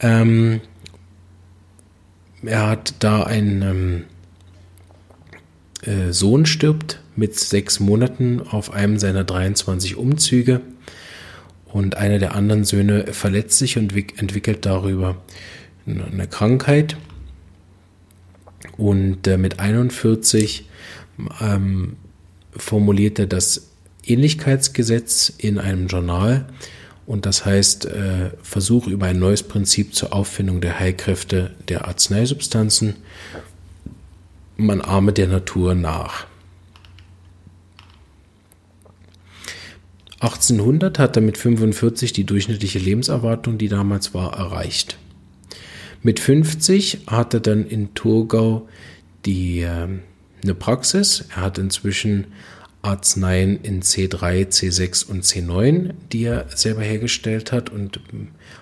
Ähm, 0.00 0.60
er 2.42 2.68
hat 2.68 2.94
da 2.98 3.22
ein 3.22 3.62
ähm, 3.62 4.04
äh, 5.82 6.12
Sohn 6.12 6.46
stirbt 6.46 7.00
mit 7.14 7.38
sechs 7.38 7.78
Monaten 7.78 8.40
auf 8.40 8.72
einem 8.72 8.98
seiner 8.98 9.24
23 9.24 9.96
Umzüge. 9.96 10.60
Und 11.66 11.96
einer 11.96 12.18
der 12.18 12.34
anderen 12.34 12.64
Söhne 12.64 13.06
verletzt 13.12 13.58
sich 13.58 13.78
und 13.78 13.96
entwickelt 14.18 14.66
darüber 14.66 15.16
eine 15.86 16.26
Krankheit. 16.26 16.96
Und 18.76 19.26
äh, 19.26 19.38
mit 19.38 19.58
41 19.60 20.68
ähm, 21.40 21.96
formuliert 22.56 23.18
er 23.18 23.26
das 23.26 23.68
Ähnlichkeitsgesetz 24.04 25.32
in 25.38 25.58
einem 25.58 25.86
Journal. 25.86 26.46
Und 27.06 27.26
das 27.26 27.44
heißt, 27.44 27.86
äh, 27.86 28.30
Versuch 28.42 28.86
über 28.86 29.06
ein 29.06 29.18
neues 29.18 29.42
Prinzip 29.42 29.94
zur 29.94 30.12
Auffindung 30.12 30.60
der 30.60 30.78
Heilkräfte 30.78 31.50
der 31.68 31.86
Arzneisubstanzen 31.86 32.96
man 34.56 34.80
ahme 34.80 35.12
der 35.12 35.28
Natur 35.28 35.74
nach. 35.74 36.26
1800 40.20 40.98
hat 41.00 41.16
er 41.16 41.22
mit 41.22 41.36
45 41.36 42.12
die 42.12 42.24
durchschnittliche 42.24 42.78
Lebenserwartung, 42.78 43.58
die 43.58 43.68
damals 43.68 44.14
war, 44.14 44.34
erreicht. 44.34 44.96
Mit 46.02 46.20
50 46.20 47.06
hat 47.08 47.34
er 47.34 47.40
dann 47.40 47.66
in 47.66 47.94
Thurgau 47.94 48.68
die, 49.26 49.62
äh, 49.62 49.88
eine 50.42 50.54
Praxis. 50.54 51.24
Er 51.34 51.42
hat 51.42 51.58
inzwischen 51.58 52.26
Arzneien 52.82 53.60
in 53.62 53.82
C3, 53.82 54.48
C6 54.48 55.08
und 55.08 55.24
C9, 55.24 55.94
die 56.10 56.24
er 56.24 56.46
selber 56.54 56.82
hergestellt 56.82 57.52
hat 57.52 57.70
und 57.70 58.00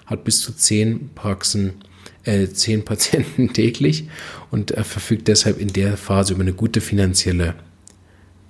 hat 0.06 0.24
bis 0.24 0.40
zu 0.40 0.52
zehn 0.52 1.10
Praxen 1.14 1.82
äh, 2.24 2.48
zehn 2.48 2.84
Patienten 2.84 3.52
täglich 3.52 4.08
und 4.50 4.70
er 4.72 4.84
verfügt 4.84 5.28
deshalb 5.28 5.58
in 5.58 5.72
der 5.72 5.96
Phase 5.96 6.34
über 6.34 6.42
eine 6.42 6.52
gute 6.52 6.80
finanzielle 6.80 7.54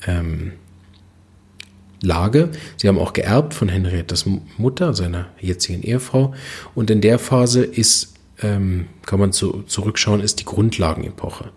ähm, 0.06 0.52
Lage. 2.02 2.50
Sie 2.76 2.88
haben 2.88 2.98
auch 2.98 3.12
geerbt 3.12 3.54
von 3.54 3.68
Henriettes 3.68 4.24
Mutter, 4.56 4.94
seiner 4.94 5.28
jetzigen 5.38 5.82
Ehefrau. 5.82 6.34
Und 6.74 6.90
in 6.90 7.02
der 7.02 7.18
Phase 7.18 7.62
ist, 7.62 8.14
ähm, 8.40 8.86
kann 9.04 9.20
man 9.20 9.32
zu, 9.32 9.62
zurückschauen, 9.64 10.20
ist 10.20 10.40
die 10.40 10.46
Grundlagenepoche. 10.46 11.52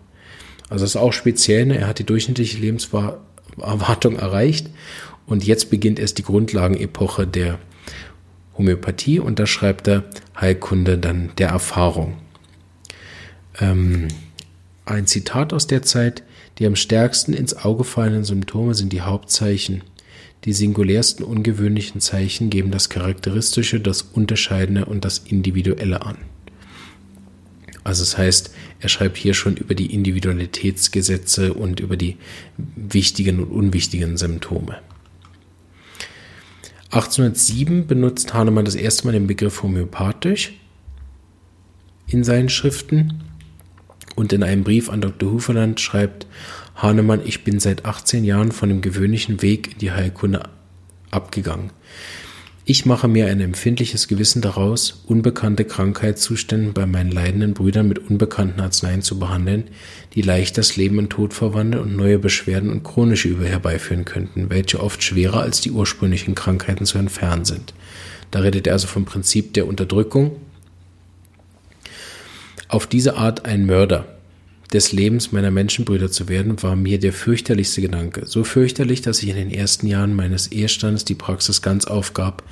Also 0.70 0.84
das 0.84 0.94
ist 0.94 0.96
auch 0.96 1.12
speziell. 1.12 1.66
Ne? 1.66 1.78
Er 1.78 1.88
hat 1.88 1.98
die 1.98 2.06
durchschnittliche 2.06 2.58
Lebenserwartung 2.58 4.16
erreicht 4.16 4.70
und 5.26 5.44
jetzt 5.44 5.70
beginnt 5.70 5.98
erst 5.98 6.18
die 6.18 6.22
Grundlagenepoche 6.22 7.26
der 7.26 7.58
Homöopathie 8.56 9.20
und 9.20 9.38
da 9.38 9.46
schreibt 9.46 9.88
er 9.88 10.04
Heilkunde 10.40 10.98
dann 10.98 11.32
der 11.38 11.48
Erfahrung. 11.48 12.16
Ähm, 13.60 14.08
ein 14.84 15.06
Zitat 15.06 15.52
aus 15.52 15.66
der 15.66 15.82
Zeit, 15.82 16.22
die 16.58 16.66
am 16.66 16.76
stärksten 16.76 17.32
ins 17.32 17.56
Auge 17.56 17.84
fallenden 17.84 18.24
Symptome 18.24 18.74
sind 18.74 18.92
die 18.92 19.00
Hauptzeichen. 19.00 19.82
Die 20.44 20.52
singulärsten 20.52 21.24
ungewöhnlichen 21.24 22.00
Zeichen 22.00 22.50
geben 22.50 22.70
das 22.70 22.90
Charakteristische, 22.90 23.80
das 23.80 24.02
Unterscheidende 24.02 24.84
und 24.84 25.04
das 25.04 25.18
Individuelle 25.18 26.02
an. 26.02 26.18
Also 27.84 28.02
das 28.02 28.16
heißt, 28.16 28.54
er 28.80 28.88
schreibt 28.88 29.18
hier 29.18 29.34
schon 29.34 29.56
über 29.56 29.74
die 29.74 29.94
Individualitätsgesetze 29.94 31.52
und 31.52 31.80
über 31.80 31.96
die 31.96 32.16
wichtigen 32.56 33.40
und 33.40 33.50
unwichtigen 33.50 34.16
Symptome. 34.16 34.78
1807 36.90 37.86
benutzt 37.86 38.32
Hahnemann 38.32 38.64
das 38.64 38.74
erste 38.74 39.06
Mal 39.06 39.12
den 39.12 39.26
Begriff 39.26 39.62
homöopathisch 39.62 40.52
in 42.06 42.24
seinen 42.24 42.48
Schriften 42.48 43.24
und 44.14 44.32
in 44.32 44.42
einem 44.42 44.64
Brief 44.64 44.88
an 44.88 45.00
Dr. 45.00 45.32
Huferland 45.32 45.80
schreibt 45.80 46.26
Hahnemann, 46.76 47.20
ich 47.24 47.44
bin 47.44 47.60
seit 47.60 47.84
18 47.84 48.24
Jahren 48.24 48.52
von 48.52 48.68
dem 48.68 48.80
gewöhnlichen 48.80 49.42
Weg 49.42 49.72
in 49.72 49.78
die 49.78 49.92
Heilkunde 49.92 50.48
abgegangen. 51.10 51.70
Ich 52.66 52.86
mache 52.86 53.08
mir 53.08 53.26
ein 53.26 53.42
empfindliches 53.42 54.08
Gewissen 54.08 54.40
daraus, 54.40 55.02
unbekannte 55.06 55.66
Krankheitszustände 55.66 56.72
bei 56.72 56.86
meinen 56.86 57.10
leidenden 57.10 57.52
Brüdern 57.52 57.88
mit 57.88 57.98
unbekannten 57.98 58.58
Arzneien 58.58 59.02
zu 59.02 59.18
behandeln, 59.18 59.64
die 60.14 60.22
leicht 60.22 60.56
das 60.56 60.76
Leben 60.76 60.98
in 60.98 61.10
Tod 61.10 61.34
verwandeln 61.34 61.84
und 61.84 61.94
neue 61.94 62.18
Beschwerden 62.18 62.70
und 62.70 62.82
chronische 62.82 63.28
Übel 63.28 63.48
herbeiführen 63.48 64.06
könnten, 64.06 64.48
welche 64.48 64.80
oft 64.80 65.02
schwerer 65.02 65.40
als 65.40 65.60
die 65.60 65.72
ursprünglichen 65.72 66.34
Krankheiten 66.34 66.86
zu 66.86 66.96
entfernen 66.96 67.44
sind. 67.44 67.74
Da 68.30 68.38
redet 68.38 68.66
er 68.66 68.72
also 68.72 68.86
vom 68.86 69.04
Prinzip 69.04 69.52
der 69.52 69.66
Unterdrückung. 69.66 70.36
Auf 72.68 72.86
diese 72.86 73.18
Art 73.18 73.44
ein 73.44 73.66
Mörder, 73.66 74.13
des 74.74 74.90
Lebens 74.90 75.30
meiner 75.30 75.52
Menschenbrüder 75.52 76.10
zu 76.10 76.28
werden, 76.28 76.60
war 76.62 76.74
mir 76.74 76.98
der 76.98 77.12
fürchterlichste 77.12 77.80
Gedanke. 77.80 78.26
So 78.26 78.42
fürchterlich, 78.42 79.02
dass 79.02 79.22
ich 79.22 79.28
in 79.28 79.36
den 79.36 79.50
ersten 79.50 79.86
Jahren 79.86 80.14
meines 80.14 80.48
Ehestandes 80.48 81.04
die 81.04 81.14
Praxis 81.14 81.62
ganz 81.62 81.86
aufgab 81.86 82.42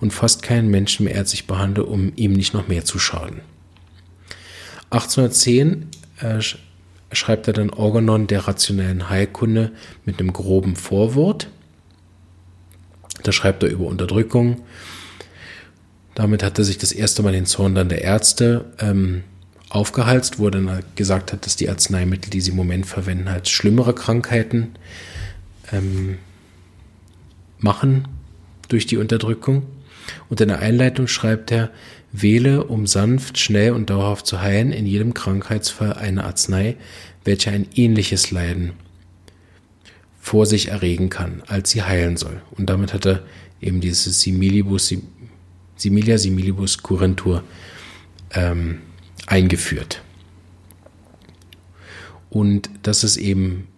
und 0.00 0.12
fast 0.12 0.42
keinen 0.42 0.70
Menschen 0.70 1.04
mehr 1.04 1.16
ärztlich 1.16 1.48
behandle, 1.48 1.84
um 1.84 2.12
ihm 2.14 2.32
nicht 2.32 2.54
noch 2.54 2.68
mehr 2.68 2.84
zu 2.84 3.00
schaden. 3.00 3.40
1810 4.90 5.88
äh, 6.20 6.40
schreibt 7.12 7.48
er 7.48 7.54
dann 7.54 7.70
Organon 7.70 8.28
der 8.28 8.46
rationellen 8.46 9.10
Heilkunde 9.10 9.72
mit 10.04 10.20
einem 10.20 10.32
groben 10.32 10.76
Vorwort. 10.76 11.48
Da 13.24 13.32
schreibt 13.32 13.64
er 13.64 13.70
über 13.70 13.86
Unterdrückung. 13.86 14.62
Damit 16.14 16.44
hat 16.44 16.56
er 16.56 16.64
sich 16.64 16.78
das 16.78 16.92
erste 16.92 17.24
Mal 17.24 17.32
den 17.32 17.46
Zorn 17.46 17.74
dann 17.74 17.88
der 17.88 18.02
Ärzte 18.02 18.66
ähm, 18.78 19.24
aufgehalst, 19.74 20.38
wo 20.38 20.46
er 20.46 20.52
dann 20.52 20.82
gesagt 20.94 21.32
hat, 21.32 21.46
dass 21.46 21.56
die 21.56 21.68
Arzneimittel, 21.68 22.30
die 22.30 22.40
sie 22.40 22.52
im 22.52 22.56
Moment 22.56 22.86
verwenden, 22.86 23.28
halt 23.28 23.48
schlimmere 23.48 23.92
Krankheiten 23.92 24.76
ähm, 25.72 26.18
machen 27.58 28.06
durch 28.68 28.86
die 28.86 28.96
Unterdrückung. 28.96 29.64
Und 30.28 30.40
in 30.40 30.48
der 30.48 30.60
Einleitung 30.60 31.08
schreibt 31.08 31.50
er, 31.50 31.70
wähle, 32.12 32.64
um 32.64 32.86
sanft, 32.86 33.38
schnell 33.38 33.72
und 33.72 33.90
dauerhaft 33.90 34.26
zu 34.26 34.40
heilen, 34.40 34.70
in 34.70 34.86
jedem 34.86 35.12
Krankheitsfall 35.12 35.94
eine 35.94 36.22
Arznei, 36.22 36.76
welche 37.24 37.50
ein 37.50 37.66
ähnliches 37.74 38.30
Leiden 38.30 38.74
vor 40.20 40.46
sich 40.46 40.68
erregen 40.68 41.10
kann, 41.10 41.42
als 41.48 41.70
sie 41.70 41.82
heilen 41.82 42.16
soll. 42.16 42.40
Und 42.52 42.70
damit 42.70 42.94
hat 42.94 43.06
er 43.06 43.24
eben 43.60 43.80
dieses 43.80 44.20
Similibus, 44.20 44.94
Similia 45.76 46.16
similibus 46.16 46.80
curentur 46.80 47.42
ähm, 48.30 48.78
eingeführt. 49.26 50.02
Und 52.30 52.68
das 52.82 53.04
ist 53.04 53.16
eben 53.16 53.68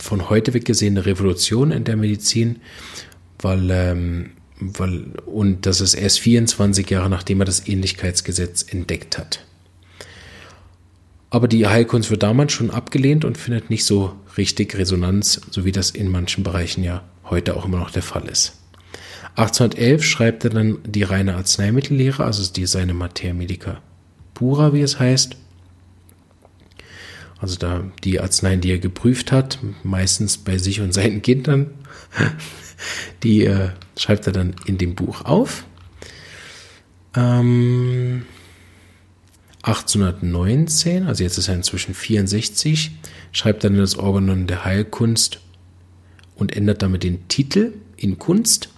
von 0.00 0.30
heute 0.30 0.54
weg 0.54 0.64
gesehen 0.64 0.96
eine 0.96 1.06
Revolution 1.06 1.70
in 1.70 1.84
der 1.84 1.96
Medizin, 1.96 2.60
weil, 3.38 3.70
ähm, 3.70 4.30
weil, 4.58 5.04
und 5.26 5.66
das 5.66 5.80
ist 5.80 5.94
erst 5.94 6.20
24 6.20 6.88
Jahre 6.88 7.10
nachdem 7.10 7.40
er 7.40 7.44
das 7.44 7.66
Ähnlichkeitsgesetz 7.66 8.64
entdeckt 8.68 9.18
hat. 9.18 9.44
Aber 11.30 11.48
die 11.48 11.66
Heilkunst 11.66 12.10
wird 12.10 12.22
damals 12.22 12.52
schon 12.52 12.70
abgelehnt 12.70 13.24
und 13.24 13.38
findet 13.38 13.70
nicht 13.70 13.84
so 13.84 14.14
richtig 14.36 14.76
Resonanz, 14.76 15.40
so 15.50 15.64
wie 15.64 15.72
das 15.72 15.90
in 15.90 16.10
manchen 16.10 16.44
Bereichen 16.44 16.84
ja 16.84 17.04
heute 17.24 17.56
auch 17.56 17.64
immer 17.64 17.78
noch 17.78 17.90
der 17.90 18.02
Fall 18.02 18.28
ist. 18.28 18.58
1811 19.36 20.04
schreibt 20.04 20.44
er 20.44 20.50
dann 20.50 20.78
die 20.84 21.04
reine 21.04 21.36
Arzneimittellehre, 21.36 22.22
also 22.22 22.50
die 22.52 22.66
seine 22.66 22.92
Mater 22.92 23.32
Medica 23.32 23.80
Pura, 24.34 24.72
wie 24.72 24.80
es 24.80 24.98
heißt. 24.98 25.36
Also 27.38 27.56
da 27.56 27.84
die 28.04 28.20
Arzneien, 28.20 28.60
die 28.60 28.70
er 28.70 28.78
geprüft 28.78 29.32
hat, 29.32 29.58
meistens 29.82 30.38
bei 30.38 30.58
sich 30.58 30.80
und 30.80 30.94
seinen 30.94 31.22
Kindern, 31.22 31.70
die 33.22 33.44
äh, 33.44 33.70
schreibt 33.96 34.26
er 34.26 34.32
dann 34.32 34.54
in 34.66 34.78
dem 34.78 34.94
Buch 34.94 35.24
auf. 35.24 35.64
Ähm, 37.16 38.24
1819, 39.62 41.06
also 41.06 41.22
jetzt 41.22 41.38
ist 41.38 41.48
er 41.48 41.54
inzwischen 41.54 41.94
64, 41.94 42.92
schreibt 43.32 43.64
er 43.64 43.70
dann 43.70 43.78
das 43.78 43.96
Organon 43.96 44.46
der 44.46 44.64
Heilkunst 44.64 45.40
und 46.36 46.56
ändert 46.56 46.82
damit 46.82 47.02
den 47.02 47.28
Titel 47.28 47.72
in 47.96 48.18
Kunst. 48.18 48.68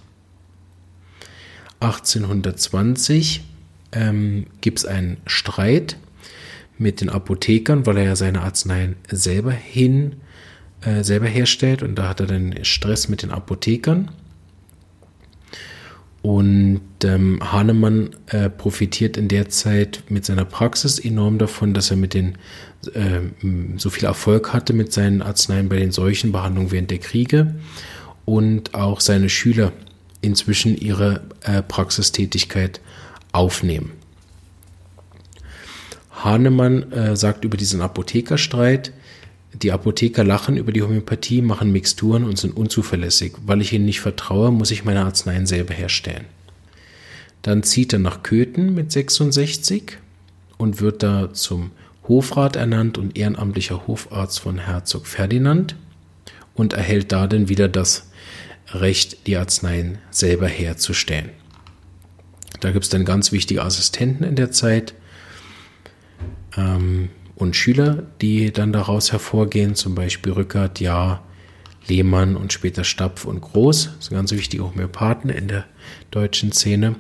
1820 1.81 3.43
ähm, 3.95 4.47
gibt 4.61 4.79
es 4.81 4.85
einen 4.85 5.19
Streit 5.27 5.97
mit 6.79 7.01
den 7.01 7.09
Apothekern, 7.09 7.87
weil 7.87 7.99
er 7.99 8.05
ja 8.05 8.17
seine 8.17 8.43
Arzneien 8.43 8.97
selber 9.11 9.53
hin, 9.53 10.17
äh, 10.83 11.03
selber 11.05 11.27
herstellt 11.27 11.83
und 11.83 11.95
da 11.97 12.09
hat 12.09 12.21
er 12.21 12.27
dann 12.27 12.55
Stress 12.63 13.09
mit 13.09 13.23
den 13.23 13.31
Apothekern. 13.31 14.11
Und 16.23 16.81
ähm, 17.05 17.39
Hahnemann 17.43 18.17
äh, 18.29 18.49
profitiert 18.49 19.19
in 19.19 19.29
der 19.29 19.51
Zeit 19.51 20.05
mit 20.09 20.25
seiner 20.25 20.47
Praxis 20.47 20.99
enorm 20.99 21.37
davon, 21.37 21.75
dass 21.75 21.91
er 21.91 21.99
mit 21.99 22.15
den 22.15 22.39
äh, 22.95 23.21
so 23.77 23.91
viel 23.91 24.07
Erfolg 24.07 24.55
hatte 24.55 24.73
mit 24.73 24.91
seinen 24.91 25.21
Arzneien 25.21 25.69
bei 25.69 25.77
den 25.77 25.93
Seuchenbehandlungen 25.93 26.73
während 26.73 26.91
der 26.91 26.99
Kriege 26.99 27.57
und 28.25 28.75
auch 28.75 29.01
seine 29.01 29.29
Schüler 29.29 29.73
inzwischen 30.23 30.77
ihre 30.77 31.23
äh, 31.43 31.63
Praxistätigkeit 31.63 32.81
aufnehmen. 33.35 33.93
Hahnemann 36.11 36.91
äh, 36.93 37.17
sagt 37.17 37.45
über 37.45 37.57
diesen 37.57 37.83
Apothekerstreit, 37.83 38.93
die 39.63 39.73
Apotheker 39.73 40.25
lachen 40.25 40.57
über 40.57 40.73
die 40.73 40.83
Homöopathie, 40.83 41.43
machen 41.43 41.71
Mixturen 41.71 42.25
und 42.25 42.39
sind 42.39 42.57
unzuverlässig. 42.57 43.35
Weil 43.45 43.61
ich 43.61 43.73
ihnen 43.73 43.85
nicht 43.85 44.01
vertraue, 44.01 44.51
muss 44.51 44.71
ich 44.71 44.85
meine 44.85 45.05
Arzneien 45.05 45.47
selber 45.47 45.75
herstellen. 45.75 46.25
Dann 47.43 47.63
zieht 47.63 47.93
er 47.93 47.99
nach 47.99 48.23
Köthen 48.23 48.75
mit 48.75 48.91
66 48.91 49.99
und 50.57 50.81
wird 50.81 51.03
da 51.03 51.33
zum 51.33 51.71
Hofrat 52.09 52.57
ernannt 52.57 52.99
und 52.99 53.17
ehrenamtlicher 53.17 53.87
Hofarzt 53.87 54.41
von 54.41 54.59
Herzog 54.59 55.07
Ferdinand 55.07 55.77
und 56.55 56.73
erhält 56.73 57.13
da 57.13 57.27
dann 57.27 57.49
wieder 57.49 57.69
das 57.69 58.11
Recht, 58.73 59.27
die 59.27 59.37
Arzneien 59.37 59.99
selber 60.11 60.49
herzustellen. 60.49 61.31
Da 62.61 62.71
gibt 62.71 62.85
es 62.85 62.91
dann 62.91 63.05
ganz 63.05 63.33
wichtige 63.33 63.63
Assistenten 63.63 64.25
in 64.25 64.37
der 64.37 64.51
Zeit 64.51 64.95
ähm, 66.57 67.11
und 67.35 67.57
Schüler, 67.57 68.05
die 68.21 68.53
dann 68.53 68.73
daraus 68.73 69.13
hervorgehen, 69.13 69.75
zum 69.75 69.95
Beispiel 69.95 70.33
Rückert, 70.33 70.81
Jahr, 70.81 71.25
Lehmann 71.87 72.37
und 72.37 72.53
später 72.53 72.85
Stapf 72.85 73.25
und 73.25 73.41
Groß. 73.41 73.91
Das 73.97 74.07
sind 74.07 74.17
ganz 74.17 74.33
wichtige 74.33 74.65
Homöopathen 74.65 75.31
in 75.31 75.49
der 75.49 75.65
deutschen 76.11 76.53
Szene. 76.53 76.97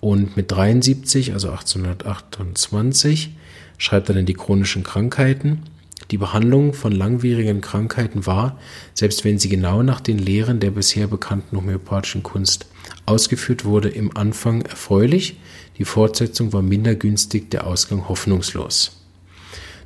Und 0.00 0.36
mit 0.36 0.50
73, 0.50 1.32
also 1.32 1.50
1828, 1.50 3.36
schreibt 3.78 4.08
er 4.08 4.14
dann 4.14 4.26
die 4.26 4.34
chronischen 4.34 4.82
Krankheiten 4.82 5.62
die 6.10 6.18
Behandlung 6.18 6.72
von 6.72 6.92
langwierigen 6.92 7.60
Krankheiten 7.60 8.26
war, 8.26 8.58
selbst 8.94 9.24
wenn 9.24 9.38
sie 9.38 9.48
genau 9.48 9.82
nach 9.82 10.00
den 10.00 10.18
Lehren 10.18 10.60
der 10.60 10.70
bisher 10.70 11.06
bekannten 11.06 11.56
homöopathischen 11.56 12.22
Kunst 12.22 12.66
ausgeführt 13.06 13.64
wurde, 13.64 13.88
im 13.88 14.16
Anfang 14.16 14.62
erfreulich, 14.62 15.36
die 15.78 15.84
Fortsetzung 15.84 16.52
war 16.52 16.62
minder 16.62 16.94
günstig, 16.94 17.50
der 17.50 17.66
Ausgang 17.66 18.08
hoffnungslos. 18.08 19.02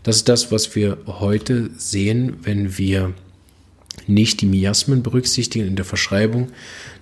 Das 0.02 0.16
ist 0.16 0.28
das, 0.28 0.50
was 0.50 0.74
wir 0.74 0.98
heute 1.06 1.70
sehen, 1.76 2.38
wenn 2.42 2.78
wir 2.78 3.12
nicht 4.06 4.40
die 4.40 4.46
Miasmen 4.46 5.02
berücksichtigen 5.02 5.66
in 5.66 5.76
der 5.76 5.84
Verschreibung. 5.84 6.48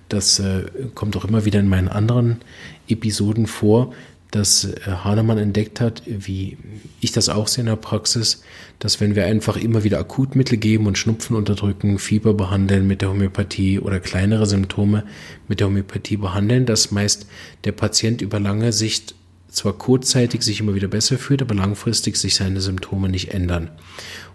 Das 0.09 0.39
äh, 0.39 0.65
kommt 0.95 1.15
auch 1.15 1.25
immer 1.25 1.45
wieder 1.45 1.59
in 1.59 1.69
meinen 1.69 1.87
anderen 1.87 2.41
Episoden 2.87 3.47
vor, 3.47 3.93
dass 4.31 4.65
äh, 4.65 4.81
Hahnemann 5.03 5.37
entdeckt 5.37 5.81
hat, 5.81 6.03
wie 6.05 6.57
ich 7.01 7.11
das 7.11 7.29
auch 7.29 7.47
sehe 7.47 7.63
in 7.63 7.67
der 7.67 7.75
Praxis, 7.75 8.43
dass 8.77 9.01
wenn 9.01 9.15
wir 9.15 9.25
einfach 9.25 9.57
immer 9.57 9.83
wieder 9.83 9.99
Akutmittel 9.99 10.57
geben 10.57 10.85
und 10.87 10.97
Schnupfen 10.97 11.35
unterdrücken, 11.35 11.99
Fieber 11.99 12.33
behandeln 12.33 12.87
mit 12.87 13.01
der 13.01 13.09
Homöopathie 13.09 13.79
oder 13.79 13.99
kleinere 13.99 14.45
Symptome 14.45 15.03
mit 15.47 15.59
der 15.59 15.67
Homöopathie 15.67 16.17
behandeln, 16.17 16.65
dass 16.65 16.91
meist 16.91 17.27
der 17.63 17.71
Patient 17.71 18.21
über 18.21 18.39
lange 18.39 18.71
Sicht 18.71 19.15
zwar 19.49 19.73
kurzzeitig 19.73 20.43
sich 20.43 20.59
immer 20.59 20.75
wieder 20.75 20.87
besser 20.87 21.17
fühlt, 21.17 21.41
aber 21.41 21.55
langfristig 21.55 22.17
sich 22.17 22.35
seine 22.35 22.61
Symptome 22.61 23.09
nicht 23.09 23.33
ändern. 23.33 23.71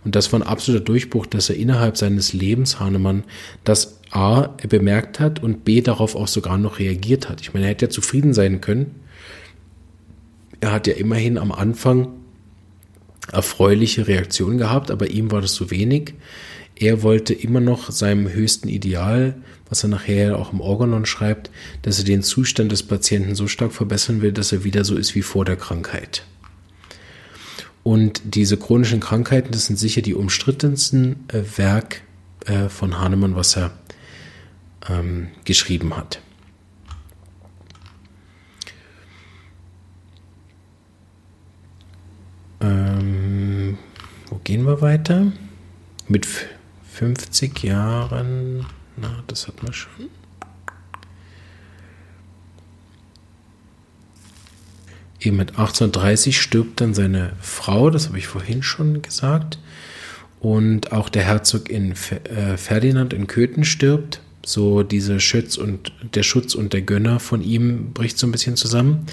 Und 0.05 0.17
das 0.17 0.33
war 0.33 0.41
ein 0.41 0.47
absoluter 0.47 0.85
Durchbruch, 0.85 1.27
dass 1.27 1.51
er 1.51 1.57
innerhalb 1.57 1.97
seines 1.97 2.33
Lebens, 2.33 2.81
Hahnemann, 2.81 3.23
das 3.63 4.01
A 4.11 4.49
bemerkt 4.69 5.21
hat 5.21 5.43
und 5.43 5.65
B 5.65 5.81
darauf 5.81 6.15
auch 6.17 6.29
sogar 6.29 6.59
noch 6.59 6.79
reagiert 6.79 7.29
hat. 7.29 7.41
Ich 7.41 7.55
meine, 7.55 7.67
er 7.67 7.71
hätte 7.71 7.87
ja 7.87 7.91
zufrieden 7.91 8.35
sein 8.35 8.61
können, 8.61 8.95
er 10.61 10.73
hat 10.73 10.87
ja 10.87 10.95
immerhin 10.95 11.39
am 11.39 11.53
Anfang 11.53 12.09
erfreuliche 13.33 14.07
Reaktionen 14.07 14.59
gehabt, 14.59 14.91
aber 14.91 15.11
ihm 15.11 15.31
war 15.31 15.41
das 15.41 15.55
zu 15.55 15.71
wenig. 15.71 16.15
Er 16.77 17.03
wollte 17.03 17.33
immer 17.33 17.61
noch 17.61 17.91
seinem 17.91 18.29
höchsten 18.29 18.69
Ideal, 18.69 19.37
was 19.69 19.83
er 19.85 19.89
nachher 19.89 20.39
auch 20.39 20.53
im 20.53 20.61
Organon 20.61 21.07
schreibt, 21.07 21.51
dass 21.83 21.99
er 21.99 22.05
den 22.05 22.23
Zustand 22.23 22.73
des 22.73 22.83
Patienten 22.83 23.35
so 23.35 23.47
stark 23.47 23.73
verbessern 23.73 24.23
will, 24.23 24.33
dass 24.33 24.53
er 24.53 24.65
wieder 24.65 24.85
so 24.85 24.97
ist 24.97 25.15
wie 25.15 25.23
vor 25.23 25.45
der 25.45 25.57
Krankheit. 25.57 26.25
Und 27.83 28.23
diese 28.25 28.57
chronischen 28.57 29.01
Krankheiten, 29.01 29.53
das 29.53 29.67
sind 29.67 29.79
sicher 29.79 30.03
die 30.03 30.15
umstrittensten 30.15 31.25
äh, 31.29 31.43
Werk 31.57 32.03
äh, 32.47 32.69
von 32.69 32.99
Hahnemann, 32.99 33.37
was 33.37 33.57
er 33.57 33.73
ähm, 34.89 35.29
geschrieben 35.45 35.97
hat. 35.97 36.21
Ähm, 42.61 43.79
wo 44.29 44.37
gehen 44.45 44.65
wir 44.65 44.81
weiter? 44.81 45.33
Mit 46.09 46.27
50 46.93 47.63
Jahren, 47.63 48.67
na, 48.97 49.23
das 49.27 49.49
hat 49.49 49.63
man 49.63 49.73
schon. 49.73 50.09
Eben 55.21 55.37
mit 55.37 55.51
1830 55.51 56.41
stirbt 56.41 56.81
dann 56.81 56.93
seine 56.95 57.33
Frau, 57.41 57.91
das 57.91 58.09
habe 58.09 58.19
ich 58.19 58.27
vorhin 58.27 58.63
schon 58.63 59.01
gesagt. 59.01 59.59
Und 60.41 60.93
auch 60.93 61.09
der 61.09 61.25
Herzog 61.25 61.71
in 61.71 61.93
äh, 61.93 62.59
Ferdinand 62.59 63.15
in 63.15 63.27
Köthen 63.27 63.65
stirbt 63.65 64.21
So 64.45 64.83
diese 64.83 65.21
Schutz 65.21 65.57
und 65.57 65.93
der 66.15 66.23
Schutz 66.23 66.55
und 66.55 66.73
der 66.73 66.83
Gönner 66.83 67.19
von 67.19 67.43
ihm 67.43 67.93
bricht 67.93 68.19
so 68.19 68.27
ein 68.27 68.33
bisschen 68.33 68.57
zusammen. 68.57 69.07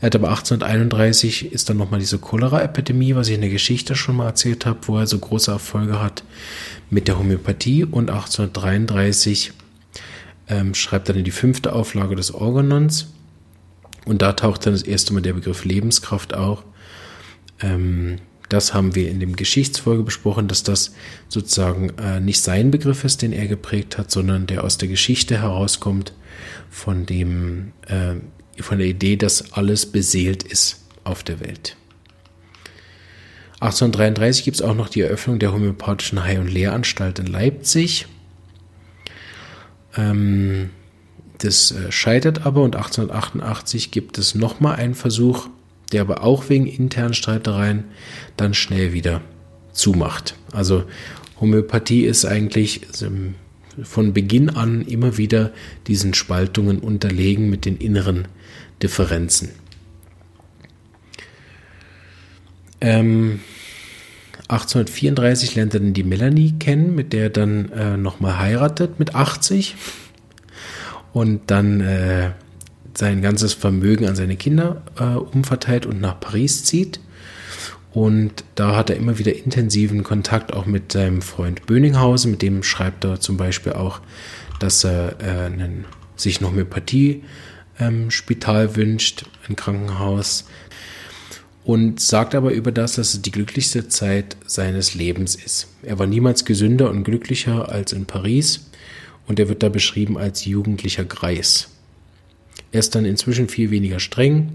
Er 0.00 0.06
hat 0.06 0.14
aber 0.14 0.28
1831 0.28 1.52
ist 1.52 1.68
dann 1.68 1.76
nochmal 1.76 2.00
diese 2.00 2.18
Cholera-Epidemie, 2.18 3.16
was 3.16 3.28
ich 3.28 3.34
in 3.34 3.40
der 3.40 3.50
Geschichte 3.50 3.96
schon 3.96 4.16
mal 4.16 4.26
erzählt 4.26 4.64
habe, 4.64 4.78
wo 4.82 4.98
er 4.98 5.06
so 5.06 5.18
große 5.18 5.50
Erfolge 5.50 6.00
hat 6.00 6.22
mit 6.88 7.08
der 7.08 7.18
Homöopathie. 7.18 7.84
Und 7.84 8.10
1833 8.10 9.52
ähm, 10.48 10.74
schreibt 10.74 11.08
er 11.08 11.14
dann 11.14 11.24
die 11.24 11.30
fünfte 11.32 11.72
Auflage 11.72 12.14
des 12.14 12.32
Organons. 12.32 13.12
Und 14.04 14.22
da 14.22 14.34
taucht 14.34 14.66
dann 14.66 14.72
das 14.72 14.82
erste 14.82 15.12
Mal 15.12 15.22
der 15.22 15.32
Begriff 15.32 15.64
Lebenskraft 15.64 16.32
auch. 16.32 16.62
Ähm, 17.60 18.18
das 18.56 18.72
haben 18.72 18.94
wir 18.94 19.10
in 19.10 19.20
dem 19.20 19.36
Geschichtsfolge 19.36 20.02
besprochen, 20.02 20.48
dass 20.48 20.62
das 20.62 20.94
sozusagen 21.28 21.90
äh, 21.98 22.20
nicht 22.20 22.40
sein 22.40 22.70
Begriff 22.70 23.04
ist, 23.04 23.20
den 23.20 23.32
er 23.32 23.46
geprägt 23.46 23.98
hat, 23.98 24.10
sondern 24.10 24.46
der 24.46 24.64
aus 24.64 24.78
der 24.78 24.88
Geschichte 24.88 25.42
herauskommt, 25.42 26.14
von 26.70 27.04
dem, 27.04 27.72
äh, 27.86 28.14
von 28.62 28.78
der 28.78 28.86
Idee, 28.86 29.16
dass 29.16 29.52
alles 29.52 29.84
beseelt 29.84 30.42
ist 30.42 30.86
auf 31.04 31.22
der 31.22 31.40
Welt. 31.40 31.76
1833 33.60 34.44
gibt 34.44 34.56
es 34.56 34.62
auch 34.62 34.74
noch 34.74 34.88
die 34.88 35.02
Eröffnung 35.02 35.38
der 35.38 35.52
homöopathischen 35.52 36.24
Heil- 36.24 36.40
und 36.40 36.50
Lehranstalt 36.50 37.18
in 37.18 37.26
Leipzig. 37.26 38.06
Ähm, 39.96 40.70
das 41.38 41.72
äh, 41.72 41.92
scheitert 41.92 42.46
aber 42.46 42.62
und 42.62 42.74
1888 42.74 43.90
gibt 43.90 44.16
es 44.16 44.34
nochmal 44.34 44.76
einen 44.76 44.94
Versuch, 44.94 45.48
der 45.92 46.00
aber 46.00 46.22
auch 46.22 46.48
wegen 46.48 46.66
internen 46.66 47.14
Streitereien 47.14 47.84
dann 48.36 48.54
schnell 48.54 48.92
wieder 48.92 49.20
zumacht. 49.72 50.34
Also 50.52 50.84
Homöopathie 51.40 52.04
ist 52.04 52.24
eigentlich 52.24 52.80
ähm, 53.02 53.34
von 53.82 54.12
Beginn 54.12 54.50
an 54.50 54.82
immer 54.82 55.16
wieder 55.18 55.52
diesen 55.86 56.14
Spaltungen 56.14 56.78
unterlegen 56.78 57.50
mit 57.50 57.64
den 57.64 57.76
inneren 57.76 58.26
Differenzen. 58.82 59.50
Ähm, 62.80 63.40
1834 64.48 65.56
lernt 65.56 65.74
er 65.74 65.80
dann 65.80 65.92
die 65.92 66.04
Melanie 66.04 66.54
kennen, 66.58 66.94
mit 66.94 67.12
der 67.12 67.24
er 67.24 67.30
dann 67.30 67.72
äh, 67.72 67.96
nochmal 67.96 68.38
heiratet 68.38 68.98
mit 68.98 69.14
80 69.14 69.74
und 71.12 71.50
dann 71.50 71.80
äh, 71.80 72.30
sein 72.96 73.22
ganzes 73.22 73.54
Vermögen 73.54 74.06
an 74.06 74.16
seine 74.16 74.36
Kinder 74.36 74.82
äh, 74.98 75.04
umverteilt 75.04 75.86
und 75.86 76.00
nach 76.00 76.18
Paris 76.20 76.64
zieht. 76.64 77.00
Und 77.92 78.44
da 78.56 78.74
hat 78.76 78.90
er 78.90 78.96
immer 78.96 79.18
wieder 79.18 79.34
intensiven 79.34 80.02
Kontakt 80.02 80.52
auch 80.52 80.66
mit 80.66 80.92
seinem 80.92 81.22
Freund 81.22 81.64
Böninghausen. 81.64 82.32
Mit 82.32 82.42
dem 82.42 82.62
schreibt 82.62 83.04
er 83.04 83.20
zum 83.20 83.38
Beispiel 83.38 83.72
auch, 83.72 84.02
dass 84.60 84.84
er 84.84 85.16
äh, 85.20 85.46
einen, 85.46 85.86
sich 86.14 86.42
noch 86.42 86.50
Homöopathie-Spital 86.50 88.64
ähm, 88.64 88.76
wünscht, 88.76 89.24
ein 89.48 89.56
Krankenhaus. 89.56 90.44
Und 91.64 92.00
sagt 92.00 92.34
aber 92.34 92.52
über 92.52 92.70
das, 92.70 92.96
dass 92.96 93.14
es 93.14 93.22
die 93.22 93.30
glücklichste 93.30 93.88
Zeit 93.88 94.36
seines 94.46 94.94
Lebens 94.94 95.34
ist. 95.34 95.68
Er 95.82 95.98
war 95.98 96.06
niemals 96.06 96.44
gesünder 96.44 96.90
und 96.90 97.02
glücklicher 97.02 97.70
als 97.70 97.92
in 97.92 98.04
Paris. 98.06 98.70
Und 99.26 99.40
er 99.40 99.48
wird 99.48 99.62
da 99.62 99.70
beschrieben 99.70 100.18
als 100.18 100.44
jugendlicher 100.44 101.04
Greis. 101.04 101.70
Er 102.72 102.80
ist 102.80 102.94
dann 102.94 103.04
inzwischen 103.04 103.48
viel 103.48 103.70
weniger 103.70 104.00
streng 104.00 104.52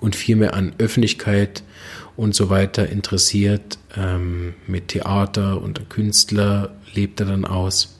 und 0.00 0.16
viel 0.16 0.36
mehr 0.36 0.54
an 0.54 0.74
Öffentlichkeit 0.78 1.62
und 2.16 2.34
so 2.34 2.50
weiter 2.50 2.88
interessiert. 2.88 3.78
Ähm, 3.96 4.54
mit 4.66 4.88
Theater 4.88 5.62
und 5.62 5.88
Künstler 5.90 6.74
lebt 6.94 7.20
er 7.20 7.26
dann 7.26 7.44
aus. 7.44 7.98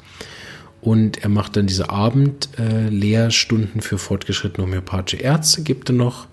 Und 0.81 1.22
er 1.22 1.28
macht 1.28 1.57
dann 1.57 1.68
diese 1.68 1.90
Abendlehrstunden 1.90 3.78
äh, 3.81 3.83
für 3.83 3.98
fortgeschrittene 3.98 4.66
homöopathische 4.66 5.22
Ärzte, 5.22 5.62
gibt 5.62 5.90
er 5.90 5.94
noch. 5.94 6.26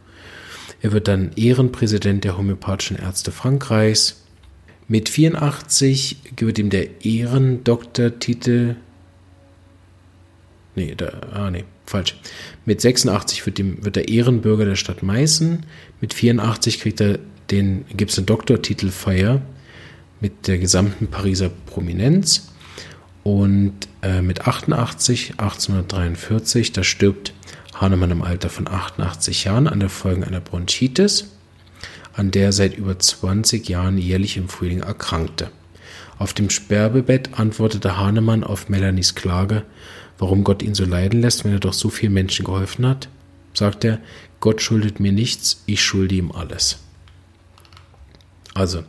Er 0.81 0.91
wird 0.91 1.07
dann 1.07 1.31
Ehrenpräsident 1.35 2.23
der 2.23 2.37
homöopathischen 2.37 2.97
Ärzte 2.97 3.31
Frankreichs. 3.31 4.23
Mit 4.87 5.07
84 5.09 6.17
wird 6.37 6.57
ihm 6.57 6.71
der 6.71 7.05
Ehrendoktortitel 7.05 8.75
Nee, 10.75 10.93
da, 10.95 11.11
ah, 11.33 11.51
nee, 11.51 11.65
falsch. 11.85 12.15
Mit 12.65 12.81
86 12.81 13.45
wird, 13.45 13.57
dem, 13.57 13.83
wird 13.83 13.97
er 13.97 14.07
Ehrenbürger 14.07 14.65
der 14.65 14.75
Stadt 14.75 15.03
Meißen. 15.03 15.65
Mit 16.01 16.13
84 16.13 16.79
kriegt 16.79 17.01
er 17.01 17.19
den, 17.51 17.85
gibt 17.95 18.11
es 18.11 18.17
eine 18.17 18.25
Doktortitelfeier 18.25 19.41
mit 20.21 20.47
der 20.47 20.57
gesamten 20.57 21.07
Pariser 21.07 21.49
Prominenz. 21.65 22.49
Und 23.23 23.73
äh, 24.01 24.21
mit 24.21 24.47
88, 24.47 25.33
1843, 25.37 26.71
da 26.71 26.83
stirbt 26.83 27.33
Hahnemann 27.75 28.11
im 28.11 28.21
Alter 28.21 28.49
von 28.49 28.67
88 28.67 29.43
Jahren 29.43 29.67
an 29.67 29.79
der 29.79 29.89
Folgen 29.89 30.23
einer 30.23 30.39
Bronchitis, 30.39 31.31
an 32.13 32.31
der 32.31 32.45
er 32.45 32.51
seit 32.51 32.77
über 32.77 32.97
20 32.97 33.67
Jahren 33.67 33.97
jährlich 33.97 34.37
im 34.37 34.49
Frühling 34.49 34.81
erkrankte. 34.81 35.49
Auf 36.17 36.33
dem 36.33 36.49
Sterbebett 36.49 37.39
antwortete 37.39 37.97
Hahnemann 37.97 38.43
auf 38.43 38.67
Melanies 38.67 39.15
Klage, 39.15 39.63
warum 40.19 40.43
Gott 40.43 40.61
ihn 40.61 40.75
so 40.75 40.85
leiden 40.85 41.21
lässt, 41.21 41.43
wenn 41.43 41.53
er 41.53 41.59
doch 41.59 41.73
so 41.73 41.89
vielen 41.89 42.13
Menschen 42.13 42.45
geholfen 42.45 42.85
hat, 42.85 43.09
sagt 43.53 43.83
er, 43.83 43.99
Gott 44.39 44.61
schuldet 44.61 44.99
mir 44.99 45.11
nichts, 45.11 45.63
ich 45.65 45.81
schulde 45.83 46.15
ihm 46.15 46.31
alles. 46.31 46.79
Also 48.53 48.83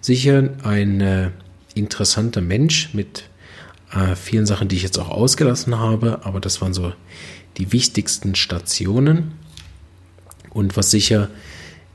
sicher 0.00 0.50
ein 0.62 1.00
äh, 1.00 1.30
interessanter 1.74 2.40
Mensch 2.40 2.94
mit 2.94 3.24
äh, 3.92 4.14
vielen 4.14 4.46
Sachen, 4.46 4.68
die 4.68 4.76
ich 4.76 4.82
jetzt 4.82 4.98
auch 4.98 5.10
ausgelassen 5.10 5.78
habe, 5.78 6.24
aber 6.24 6.40
das 6.40 6.60
waren 6.60 6.74
so 6.74 6.92
die 7.56 7.72
wichtigsten 7.72 8.34
Stationen. 8.34 9.32
Und 10.50 10.76
was 10.76 10.90
sicher 10.90 11.28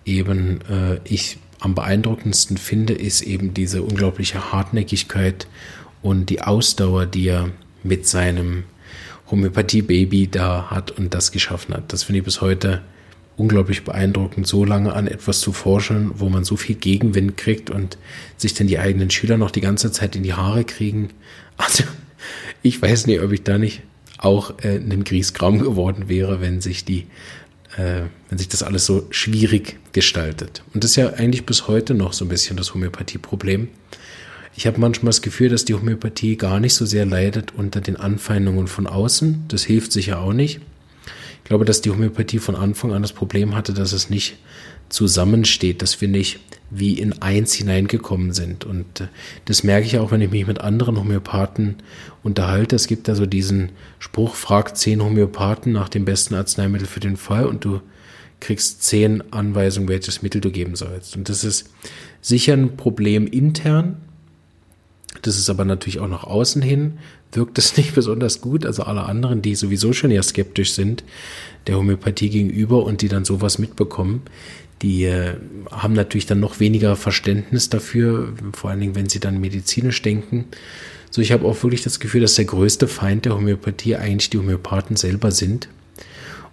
eben 0.05 0.61
äh, 0.69 0.99
ich 1.05 1.37
am 1.59 1.75
beeindruckendsten 1.75 2.57
finde, 2.57 2.93
ist 2.93 3.21
eben 3.21 3.53
diese 3.53 3.83
unglaubliche 3.83 4.51
Hartnäckigkeit 4.51 5.47
und 6.01 6.29
die 6.29 6.41
Ausdauer, 6.41 7.05
die 7.05 7.27
er 7.27 7.49
mit 7.83 8.07
seinem 8.07 8.63
Homöopathie-Baby 9.31 10.27
da 10.27 10.69
hat 10.69 10.91
und 10.91 11.13
das 11.13 11.31
geschaffen 11.31 11.73
hat. 11.73 11.93
Das 11.93 12.03
finde 12.03 12.19
ich 12.19 12.25
bis 12.25 12.41
heute 12.41 12.81
unglaublich 13.37 13.83
beeindruckend, 13.83 14.45
so 14.45 14.65
lange 14.65 14.93
an 14.93 15.07
etwas 15.07 15.39
zu 15.39 15.51
forschen, 15.53 16.11
wo 16.15 16.29
man 16.29 16.43
so 16.43 16.57
viel 16.57 16.75
Gegenwind 16.75 17.37
kriegt 17.37 17.69
und 17.69 17.97
sich 18.37 18.53
dann 18.53 18.67
die 18.67 18.77
eigenen 18.77 19.09
Schüler 19.09 19.37
noch 19.37 19.51
die 19.51 19.61
ganze 19.61 19.91
Zeit 19.91 20.15
in 20.15 20.23
die 20.23 20.33
Haare 20.33 20.63
kriegen. 20.63 21.09
Also 21.57 21.83
ich 22.61 22.81
weiß 22.81 23.07
nicht, 23.07 23.21
ob 23.21 23.31
ich 23.31 23.43
da 23.43 23.57
nicht 23.57 23.81
auch 24.17 24.53
äh, 24.61 24.75
ein 24.75 25.03
Griesgram 25.03 25.59
geworden 25.59 26.07
wäre, 26.07 26.41
wenn 26.41 26.61
sich 26.61 26.85
die, 26.85 27.07
äh, 27.77 28.03
wenn 28.29 28.37
sich 28.37 28.49
das 28.49 28.61
alles 28.61 28.85
so 28.85 29.07
schwierig 29.09 29.79
gestaltet. 29.93 30.61
Und 30.73 30.83
das 30.83 30.91
ist 30.91 30.97
ja 30.97 31.13
eigentlich 31.13 31.45
bis 31.45 31.67
heute 31.67 31.95
noch 31.95 32.13
so 32.13 32.25
ein 32.25 32.29
bisschen 32.29 32.57
das 32.57 32.73
Homöopathie-Problem. 32.73 33.69
Ich 34.55 34.67
habe 34.67 34.79
manchmal 34.79 35.09
das 35.09 35.21
Gefühl, 35.21 35.49
dass 35.49 35.65
die 35.65 35.73
Homöopathie 35.73 36.35
gar 36.35 36.59
nicht 36.59 36.73
so 36.73 36.85
sehr 36.85 37.05
leidet 37.05 37.53
unter 37.55 37.81
den 37.81 37.95
Anfeindungen 37.95 38.67
von 38.67 38.87
außen. 38.87 39.45
Das 39.47 39.63
hilft 39.63 39.91
sicher 39.91 40.19
auch 40.19 40.33
nicht. 40.33 40.59
Ich 41.37 41.43
glaube, 41.45 41.65
dass 41.65 41.81
die 41.81 41.89
Homöopathie 41.89 42.39
von 42.39 42.55
Anfang 42.55 42.93
an 42.93 43.01
das 43.01 43.13
Problem 43.13 43.55
hatte, 43.55 43.73
dass 43.73 43.93
es 43.93 44.09
nicht 44.09 44.37
zusammensteht, 44.89 45.81
dass 45.81 46.01
wir 46.01 46.07
nicht 46.07 46.39
wie 46.69 46.93
in 46.93 47.21
eins 47.21 47.53
hineingekommen 47.53 48.33
sind. 48.33 48.65
Und 48.65 49.01
äh, 49.01 49.07
das 49.45 49.63
merke 49.63 49.85
ich 49.85 49.97
auch, 49.97 50.11
wenn 50.11 50.21
ich 50.21 50.31
mich 50.31 50.47
mit 50.47 50.61
anderen 50.61 50.97
Homöopathen 50.97 51.77
unterhalte. 52.23 52.75
Es 52.75 52.87
gibt 52.87 53.07
da 53.07 53.15
so 53.15 53.25
diesen 53.25 53.69
Spruch, 53.99 54.35
frag 54.35 54.77
zehn 54.77 55.01
Homöopathen 55.01 55.71
nach 55.73 55.89
dem 55.89 56.05
besten 56.05 56.35
Arzneimittel 56.35 56.87
für 56.87 56.99
den 56.99 57.17
Fall 57.17 57.45
und 57.45 57.65
du 57.65 57.81
kriegst 58.39 58.83
zehn 58.83 59.23
Anweisungen, 59.31 59.89
welches 59.89 60.21
Mittel 60.21 60.41
du 60.41 60.51
geben 60.51 60.75
sollst. 60.75 61.15
Und 61.15 61.29
das 61.29 61.43
ist 61.43 61.69
sicher 62.21 62.53
ein 62.53 62.75
Problem 62.75 63.27
intern, 63.27 63.97
das 65.21 65.37
ist 65.37 65.49
aber 65.49 65.65
natürlich 65.65 65.99
auch 65.99 66.07
nach 66.07 66.23
außen 66.23 66.61
hin, 66.61 66.99
wirkt 67.31 67.57
es 67.57 67.77
nicht 67.77 67.95
besonders 67.95 68.41
gut. 68.41 68.65
Also 68.65 68.83
alle 68.83 69.03
anderen, 69.03 69.41
die 69.41 69.55
sowieso 69.55 69.93
schon 69.93 70.11
eher 70.11 70.23
skeptisch 70.23 70.73
sind 70.73 71.03
der 71.67 71.77
Homöopathie 71.77 72.29
gegenüber 72.29 72.83
und 72.83 73.01
die 73.01 73.07
dann 73.07 73.25
sowas 73.25 73.59
mitbekommen, 73.59 74.23
die 74.81 75.03
äh, 75.03 75.35
haben 75.69 75.93
natürlich 75.93 76.25
dann 76.25 76.39
noch 76.39 76.59
weniger 76.59 76.95
Verständnis 76.95 77.69
dafür, 77.69 78.33
vor 78.53 78.71
allen 78.71 78.79
Dingen, 78.79 78.95
wenn 78.95 79.09
sie 79.09 79.19
dann 79.19 79.39
medizinisch 79.39 80.01
denken. 80.01 80.45
So, 81.11 81.21
ich 81.21 81.31
habe 81.31 81.45
auch 81.45 81.61
wirklich 81.61 81.83
das 81.83 81.99
Gefühl, 81.99 82.21
dass 82.21 82.35
der 82.35 82.45
größte 82.45 82.87
Feind 82.87 83.25
der 83.25 83.35
Homöopathie 83.35 83.95
eigentlich 83.95 84.29
die 84.29 84.37
Homöopathen 84.37 84.95
selber 84.95 85.31
sind. 85.31 85.67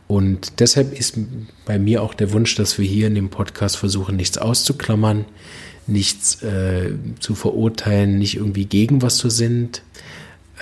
Und 0.09 0.61
deshalb 0.61 0.99
ist 0.99 1.19
bei 1.67 1.79
mir 1.79 2.03
auch 2.03 2.15
der 2.15 2.33
Wunsch, 2.33 2.55
dass 2.55 2.79
wir 2.79 2.87
hier 2.87 3.07
in 3.07 3.15
dem 3.15 3.29
Podcast 3.29 3.77
versuchen, 3.77 4.17
nichts 4.17 4.39
auszuklammern, 4.39 5.27
nichts 5.87 6.43
äh, 6.43 6.93
zu 7.21 7.35
verurteilen, 7.35 8.19
nicht 8.19 8.37
irgendwie 8.37 8.65
gegen 8.65 9.03
was 9.03 9.19
zu 9.19 9.29
sind 9.29 9.83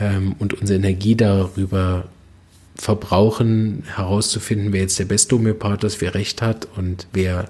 ähm, 0.01 0.35
und 0.41 0.55
unsere 0.55 0.79
Energie 0.79 1.15
darüber 1.15 2.09
verbrauchen, 2.75 3.85
herauszufinden, 3.95 4.73
wer 4.73 4.83
jetzt 4.83 4.99
der 4.99 5.05
beste 5.07 5.37
Homöopath 5.37 5.85
ist, 5.85 6.01
wer 6.01 6.15
Recht 6.15 6.43
hat 6.43 6.67
und 6.77 7.07
wer 7.13 7.49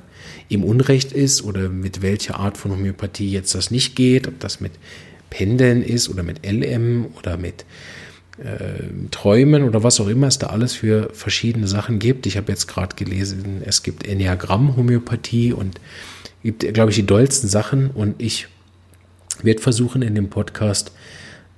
im 0.49 0.65
Unrecht 0.65 1.13
ist 1.13 1.43
oder 1.43 1.71
mit 1.71 2.03
welcher 2.03 2.39
Art 2.39 2.59
von 2.59 2.73
Homöopathie 2.73 3.31
jetzt 3.31 3.55
das 3.55 3.71
nicht 3.71 3.97
geht, 3.97 4.29
ob 4.29 4.39
das 4.39 4.61
mit 4.61 4.73
Pendeln 5.31 5.83
ist 5.83 6.09
oder 6.09 6.23
mit 6.23 6.47
LM 6.47 7.07
oder 7.19 7.37
mit 7.37 7.65
äh, 8.39 9.09
Träumen 9.11 9.63
oder 9.65 9.83
was 9.83 10.01
auch 10.01 10.09
immer 10.09 10.27
es 10.27 10.39
da 10.39 10.49
alles 10.49 10.75
für 10.75 11.11
verschiedene 11.13 11.69
Sachen 11.69 11.99
gibt. 11.99 12.27
Ich 12.27 12.37
habe 12.37 12.53
jetzt 12.53 12.67
gerade 12.67 12.97
gelesen, 12.97 13.63
es 13.65 13.83
gibt 13.83 14.07
Enneagramm-Homöopathie 14.07 15.53
und 15.53 15.81
gibt, 16.43 16.73
glaube 16.75 16.91
ich, 16.91 16.97
die 16.97 17.07
dollsten 17.07 17.49
Sachen 17.49 17.91
und 17.91 18.21
ich 18.21 18.49
werde 19.43 19.61
versuchen 19.61 20.03
in 20.03 20.15
dem 20.15 20.31
Podcast 20.31 20.93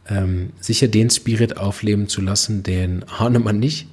ähm, 0.08 0.50
sicher 0.60 0.88
den 0.88 1.10
Spirit 1.10 1.56
aufleben 1.56 2.08
zu 2.08 2.20
lassen, 2.20 2.62
den 2.62 3.04
Hahnemann 3.08 3.58
nicht. 3.58 3.88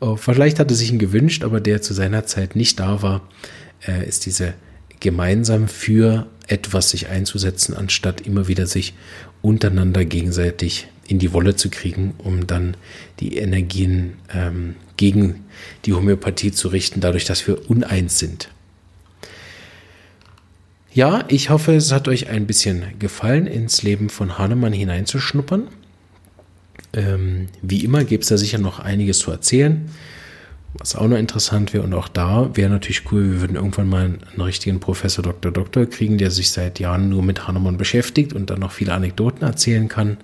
Oh, 0.00 0.16
vielleicht 0.16 0.60
hat 0.60 0.70
er 0.70 0.76
sich 0.76 0.92
ihn 0.92 0.98
gewünscht, 0.98 1.44
aber 1.44 1.60
der 1.60 1.82
zu 1.82 1.92
seiner 1.92 2.24
Zeit 2.24 2.54
nicht 2.56 2.78
da 2.78 3.02
war, 3.02 3.28
äh, 3.86 4.06
ist 4.06 4.26
diese 4.26 4.54
gemeinsam 5.00 5.68
für 5.68 6.26
etwas 6.46 6.90
sich 6.90 7.08
einzusetzen, 7.08 7.74
anstatt 7.74 8.20
immer 8.20 8.48
wieder 8.48 8.66
sich 8.66 8.94
untereinander 9.42 10.04
gegenseitig 10.04 10.88
in 11.08 11.18
die 11.18 11.32
Wolle 11.32 11.56
zu 11.56 11.70
kriegen, 11.70 12.14
um 12.18 12.46
dann 12.46 12.76
die 13.18 13.38
Energien 13.38 14.14
ähm, 14.32 14.76
gegen 14.96 15.46
die 15.86 15.94
Homöopathie 15.94 16.52
zu 16.52 16.68
richten, 16.68 17.00
dadurch, 17.00 17.24
dass 17.24 17.46
wir 17.48 17.68
uneins 17.68 18.18
sind. 18.18 18.50
Ja, 20.92 21.24
ich 21.28 21.50
hoffe, 21.50 21.74
es 21.74 21.92
hat 21.92 22.08
euch 22.08 22.28
ein 22.28 22.46
bisschen 22.46 22.84
gefallen, 22.98 23.46
ins 23.46 23.82
Leben 23.82 24.10
von 24.10 24.38
Hahnemann 24.38 24.72
hineinzuschnuppern. 24.72 25.68
Ähm, 26.92 27.46
wie 27.62 27.84
immer 27.84 28.04
gibt 28.04 28.24
es 28.24 28.30
da 28.30 28.36
sicher 28.36 28.58
noch 28.58 28.78
einiges 28.80 29.18
zu 29.18 29.30
erzählen, 29.30 29.90
was 30.74 30.96
auch 30.96 31.06
noch 31.06 31.18
interessant 31.18 31.72
wäre. 31.72 31.84
Und 31.84 31.94
auch 31.94 32.08
da 32.08 32.50
wäre 32.54 32.70
natürlich 32.70 33.10
cool, 33.12 33.32
wir 33.32 33.40
würden 33.40 33.56
irgendwann 33.56 33.88
mal 33.88 34.04
einen 34.04 34.40
richtigen 34.40 34.80
Professor 34.80 35.22
Dr. 35.22 35.52
Doktor 35.52 35.86
kriegen, 35.86 36.18
der 36.18 36.30
sich 36.30 36.50
seit 36.50 36.80
Jahren 36.80 37.08
nur 37.08 37.22
mit 37.22 37.46
Hahnemann 37.46 37.76
beschäftigt 37.76 38.32
und 38.32 38.50
dann 38.50 38.60
noch 38.60 38.72
viele 38.72 38.92
Anekdoten 38.92 39.42
erzählen 39.42 39.88
kann. 39.88 40.18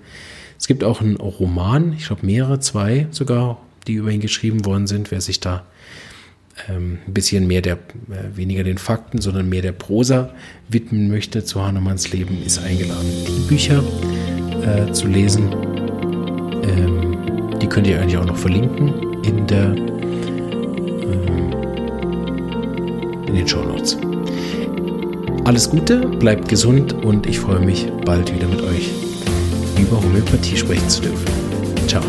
Es 0.65 0.67
gibt 0.67 0.83
auch 0.83 1.03
einen 1.03 1.17
Roman, 1.17 1.93
ich 1.93 2.07
glaube 2.07 2.25
mehrere, 2.25 2.59
zwei 2.59 3.07
sogar, 3.11 3.61
die 3.87 3.93
über 3.93 4.11
ihn 4.11 4.21
geschrieben 4.21 4.65
worden 4.65 4.87
sind. 4.87 5.11
Wer 5.11 5.21
sich 5.21 5.39
da 5.39 5.67
ähm, 6.71 7.01
ein 7.07 7.13
bisschen 7.13 7.47
mehr 7.47 7.61
der, 7.61 7.75
äh, 7.75 8.35
weniger 8.35 8.65
den 8.65 8.79
Fakten, 8.79 9.21
sondern 9.21 9.47
mehr 9.51 9.61
der 9.61 9.73
Prosa 9.73 10.31
widmen 10.71 11.11
möchte 11.11 11.45
zu 11.45 11.63
Hahnemanns 11.63 12.13
Leben, 12.15 12.43
ist 12.43 12.61
eingeladen, 12.61 13.11
die 13.29 13.47
Bücher 13.47 13.85
äh, 14.63 14.91
zu 14.91 15.07
lesen. 15.07 15.53
Ähm, 16.63 17.59
die 17.61 17.67
könnt 17.67 17.87
ihr 17.87 18.01
eigentlich 18.01 18.17
auch 18.17 18.25
noch 18.25 18.39
verlinken 18.39 19.23
in 19.23 19.47
der 19.47 19.67
ähm, 19.67 19.93
in 23.27 23.35
den 23.35 23.47
Show 23.47 23.63
Notes. 23.63 23.99
Alles 25.45 25.69
Gute, 25.69 26.07
bleibt 26.07 26.49
gesund 26.49 26.95
und 26.95 27.27
ich 27.27 27.39
freue 27.39 27.61
mich 27.61 27.87
bald 28.07 28.35
wieder 28.35 28.49
mit 28.49 28.63
euch 28.63 28.91
über 29.79 29.97
Homöopathie 30.03 30.57
sprechen 30.57 30.89
zu 30.89 31.03
dürfen. 31.03 31.25
Ciao. 31.87 32.03